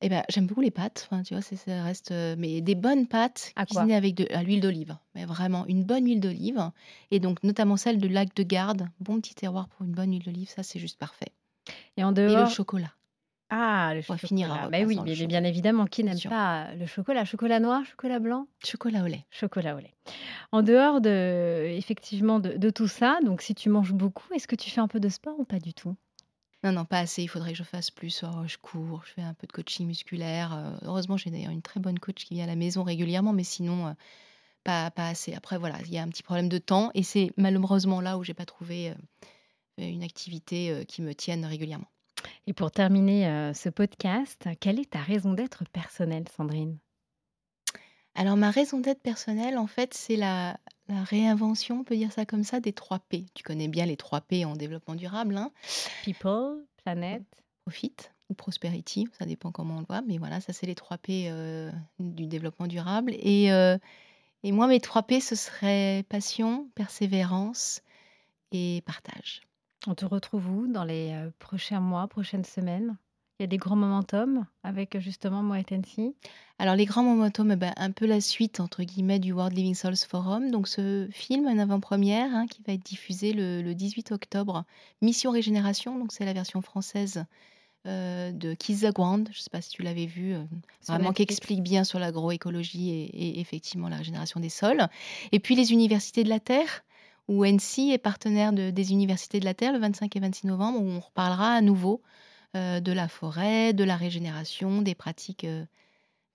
Eh 0.03 0.09
ben, 0.09 0.23
j'aime 0.31 0.47
beaucoup 0.47 0.63
les 0.63 0.71
pâtes, 0.71 1.07
enfin, 1.11 1.23
tu 1.23 1.35
vois, 1.35 1.43
c'est- 1.43 1.57
ça 1.57 1.83
reste, 1.83 2.11
euh, 2.11 2.35
mais 2.39 2.63
des 2.63 2.75
bonnes 2.75 3.07
pâtes 3.07 3.53
À 3.57 3.67
quoi 3.67 3.67
cuisinées 3.67 3.95
avec 3.95 4.15
de 4.15 4.27
à 4.35 4.43
l'huile 4.43 4.61
d'olive. 4.61 4.97
Mais 5.15 5.27
vraiment, 5.27 5.67
une 5.67 5.85
bonne 5.85 6.07
huile 6.07 6.21
d'olive. 6.21 6.71
Et 7.11 7.21
donc, 7.21 7.43
notamment 7.43 7.77
celle 7.77 7.99
de 7.99 8.09
Lac 8.09 8.35
de 8.35 8.43
Garde. 8.43 8.89
Bon 9.01 9.21
petit 9.21 9.35
terroir 9.35 9.69
pour 9.69 9.85
une 9.85 9.93
bonne 9.93 10.11
huile 10.13 10.23
d'olive, 10.25 10.49
ça, 10.49 10.63
c'est 10.63 10.79
juste 10.79 10.99
parfait. 10.99 11.33
Et 11.99 12.05
en 12.05 12.13
Et 12.13 12.13
le 12.37 12.45
dehors 12.45 12.49
chocolat. 12.51 12.93
Ah, 13.51 13.93
le 13.95 14.01
va 14.01 14.03
chocolat. 14.03 14.29
finir 14.29 14.51
un 14.53 14.57
Bah 14.57 14.67
repas 14.67 14.87
oui, 14.87 14.95
sans 14.95 15.03
le 15.03 15.07
mais 15.09 15.15
chocolat. 15.15 15.29
bien 15.29 15.45
évidemment, 15.45 15.87
qui 15.87 16.05
n'aime 16.05 16.17
sûr. 16.17 16.31
pas 16.31 16.75
le 16.75 16.87
chocolat? 16.87 17.25
Chocolat 17.25 17.61
noir, 17.61 17.85
chocolat 17.85 18.19
blanc? 18.21 18.47
Chocolat 18.65 19.03
au 19.03 19.07
lait. 19.07 19.27
Chocolat 19.31 19.75
au 19.77 19.79
lait. 19.81 19.95
En 20.53 20.63
dehors 20.63 21.01
de, 21.01 21.67
effectivement, 21.77 22.41
de, 22.41 22.57
de 22.57 22.71
tout 22.71 22.89
ça, 22.89 23.19
donc 23.25 23.43
si 23.43 23.55
tu 23.55 23.69
manges 23.69 23.93
beaucoup, 23.93 24.33
est-ce 24.35 24.49
que 24.49 24.57
tu 24.57 24.71
fais 24.71 24.81
un 24.81 24.89
peu 24.89 25.01
de 25.01 25.09
sport 25.09 25.39
ou 25.39 25.45
pas 25.45 25.59
du 25.59 25.75
tout? 25.75 25.97
Non, 26.63 26.73
non, 26.73 26.85
pas 26.85 26.99
assez. 26.99 27.23
Il 27.23 27.29
faudrait 27.29 27.53
que 27.53 27.59
je 27.59 27.63
fasse 27.63 27.91
plus. 27.91 28.23
Oh, 28.23 28.47
je 28.47 28.59
cours, 28.59 29.03
je 29.07 29.13
fais 29.13 29.23
un 29.23 29.33
peu 29.33 29.47
de 29.47 29.53
coaching 29.53 29.87
musculaire. 29.87 30.53
Euh, 30.53 30.77
heureusement, 30.83 31.17
j'ai 31.17 31.31
d'ailleurs 31.31 31.53
une 31.53 31.63
très 31.63 31.81
bonne 31.81 31.99
coach 31.99 32.25
qui 32.25 32.35
vient 32.35 32.45
à 32.45 32.49
la 32.49 32.57
maison 32.57 32.83
régulièrement, 32.83 33.33
mais 33.33 33.45
sinon, 33.45 33.89
euh, 33.89 33.93
pas, 34.63 34.91
pas 34.91 35.09
assez. 35.09 35.33
Après, 35.33 35.57
voilà, 35.57 35.79
il 35.87 35.93
y 35.93 35.99
a 35.99 36.03
un 36.03 36.09
petit 36.09 36.23
problème 36.23 36.51
de 36.51 36.59
temps 36.59 36.91
et 36.95 37.03
c'est 37.03 37.33
malheureusement 37.39 38.03
là 38.03 38.19
où 38.19 38.25
j'ai 38.25 38.35
pas 38.35 38.45
trouvé 38.45 38.91
euh, 38.91 38.95
une 39.79 40.03
activité 40.03 40.85
qui 40.87 41.01
me 41.01 41.15
tienne 41.15 41.47
régulièrement. 41.47 41.89
Et 42.47 42.53
pour 42.53 42.71
terminer 42.71 43.51
ce 43.55 43.71
podcast, 43.71 44.47
quelle 44.61 44.79
est 44.79 44.91
ta 44.91 44.99
raison 44.99 45.33
d'être 45.33 45.65
personnelle, 45.73 46.25
Sandrine? 46.37 46.77
Alors, 48.15 48.37
ma 48.37 48.51
raison 48.51 48.81
d'être 48.81 49.01
personnelle, 49.01 49.57
en 49.57 49.67
fait, 49.67 49.95
c'est 49.95 50.17
la, 50.17 50.59
la 50.91 51.03
réinvention, 51.05 51.81
on 51.81 51.85
peut 51.85 51.97
dire 51.97 52.13
ça 52.13 52.27
comme 52.27 52.45
ça, 52.45 52.61
des 52.61 52.73
3 52.73 52.99
P. 52.99 53.27
Tu 53.35 53.43
connais 53.43 53.69
bien 53.69 53.87
les 53.87 53.97
3 53.97 54.21
P 54.23 54.45
en 54.45 54.55
développement 54.55 54.95
durable, 54.95 55.37
hein 55.37 55.51
People, 56.05 56.65
planète. 56.83 57.25
Profit 57.65 57.95
ou 58.29 58.35
prosperity, 58.35 59.09
ça 59.19 59.27
dépend 59.27 59.51
comment 59.51 59.77
on 59.77 59.81
le 59.81 59.87
voit, 59.87 60.03
mais 60.03 60.19
voilà, 60.19 60.41
ça 60.41 60.53
c'est 60.53 60.67
les 60.67 60.75
3 60.75 60.99
P 60.99 61.27
euh, 61.29 61.71
du 61.99 62.27
développement 62.27 62.67
durable. 62.67 63.13
Et, 63.19 63.53
euh, 63.53 63.77
et 64.43 64.53
moi, 64.53 64.67
mes 64.67 64.81
3 64.81 65.03
P, 65.03 65.21
ce 65.21 65.35
serait 65.35 66.05
passion, 66.09 66.69
persévérance 66.75 67.83
et 68.53 68.83
partage. 68.87 69.43
On 69.87 69.95
te 69.95 70.05
retrouve 70.05 70.49
où 70.49 70.67
dans 70.67 70.85
les 70.85 71.13
euh, 71.13 71.31
prochains 71.39 71.81
mois, 71.81 72.07
prochaines 72.07 72.45
semaines? 72.45 72.97
Il 73.41 73.45
y 73.45 73.45
a 73.45 73.47
des 73.47 73.57
grands 73.57 73.75
momentum 73.75 74.45
avec 74.65 74.99
justement 74.99 75.43
Moët 75.43 75.73
Hennessy 75.73 76.15
Alors 76.59 76.77
les 76.77 76.85
grands 76.85 77.03
momentum, 77.03 77.51
eh 77.51 77.57
ben, 77.57 77.73
un 77.79 77.91
peu 77.91 78.05
la 78.05 78.21
suite 78.21 78.61
entre 78.61 78.83
guillemets 78.83 79.19
du 79.19 79.33
World 79.33 79.57
Living 79.57 79.75
Souls 79.75 79.97
Forum. 79.97 80.51
Donc 80.51 80.69
ce 80.69 81.09
film, 81.11 81.47
un 81.47 81.59
avant-première, 81.59 82.35
hein, 82.35 82.47
qui 82.47 82.61
va 82.67 82.75
être 82.75 82.85
diffusé 82.85 83.33
le, 83.33 83.63
le 83.63 83.75
18 83.75 84.13
octobre. 84.13 84.67
Mission 85.01 85.31
Régénération, 85.31 85.99
donc 85.99 86.13
c'est 86.13 86.27
la 86.27 86.35
version 86.35 86.61
française 86.61 87.25
euh, 87.87 88.31
de 88.31 88.53
Kiss 88.53 88.83
the 88.83 88.93
Ground, 88.93 89.31
je 89.33 89.39
ne 89.39 89.43
sais 89.43 89.49
pas 89.51 89.63
si 89.63 89.71
tu 89.71 89.81
l'avais 89.81 90.05
vu, 90.05 90.35
euh, 90.35 90.45
vraiment 90.87 91.15
qui 91.15 91.23
explique 91.23 91.63
bien 91.63 91.83
sur 91.83 91.99
l'agroécologie 91.99 92.91
et, 92.91 93.05
et, 93.07 93.41
effectivement 93.41 93.89
la 93.89 93.97
régénération 93.97 94.39
des 94.39 94.51
sols. 94.51 94.87
Et 95.33 95.41
puis 95.41 95.57
les 95.57 95.73
universités 95.73 96.25
de 96.25 96.29
la 96.29 96.41
Terre, 96.41 96.85
où 97.27 97.47
NC 97.47 97.91
est 97.91 98.03
partenaire 98.03 98.53
de, 98.53 98.69
des 98.69 98.93
universités 98.93 99.41
de 99.41 99.47
la 99.47 99.55
Terre 99.55 99.73
le 99.73 99.79
25 99.79 100.15
et 100.15 100.21
26 100.21 100.47
novembre, 100.47 100.79
où 100.79 100.91
on 100.91 101.01
reparlera 101.01 101.55
à 101.55 101.63
nouveau 101.63 102.03
de 102.55 102.93
la 102.93 103.09
forêt, 103.09 103.73
de 103.73 103.85
la 103.85 103.97
régénération, 103.97 104.83
des 104.83 104.95
pratiques 104.95 105.45
euh, 105.45 105.65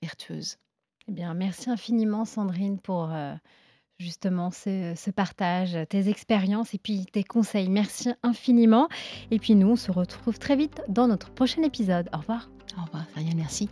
vertueuses. 0.02 0.58
Eh 1.08 1.12
bien, 1.12 1.34
merci 1.34 1.70
infiniment 1.70 2.26
Sandrine 2.26 2.80
pour 2.80 3.12
euh, 3.12 3.36
justement 4.00 4.50
ce, 4.50 4.94
ce, 4.96 5.12
partage, 5.12 5.78
tes 5.90 6.10
expériences 6.10 6.74
et 6.74 6.80
puis 6.80 7.06
tes 7.06 7.24
conseils. 7.24 7.70
Merci 7.70 8.10
infiniment. 8.24 8.88
Et 9.32 9.40
puis 9.40 9.56
nous, 9.56 9.70
on 9.72 9.76
se 9.76 9.92
retrouve 9.92 10.40
très 10.40 10.56
vite 10.56 10.82
dans 10.88 11.08
notre 11.08 11.32
prochain 11.32 11.64
épisode. 11.64 12.10
Au 12.14 12.18
revoir. 12.18 12.50
Au 12.78 12.86
revoir, 12.86 13.08
Fariel, 13.10 13.36
merci. 13.36 13.70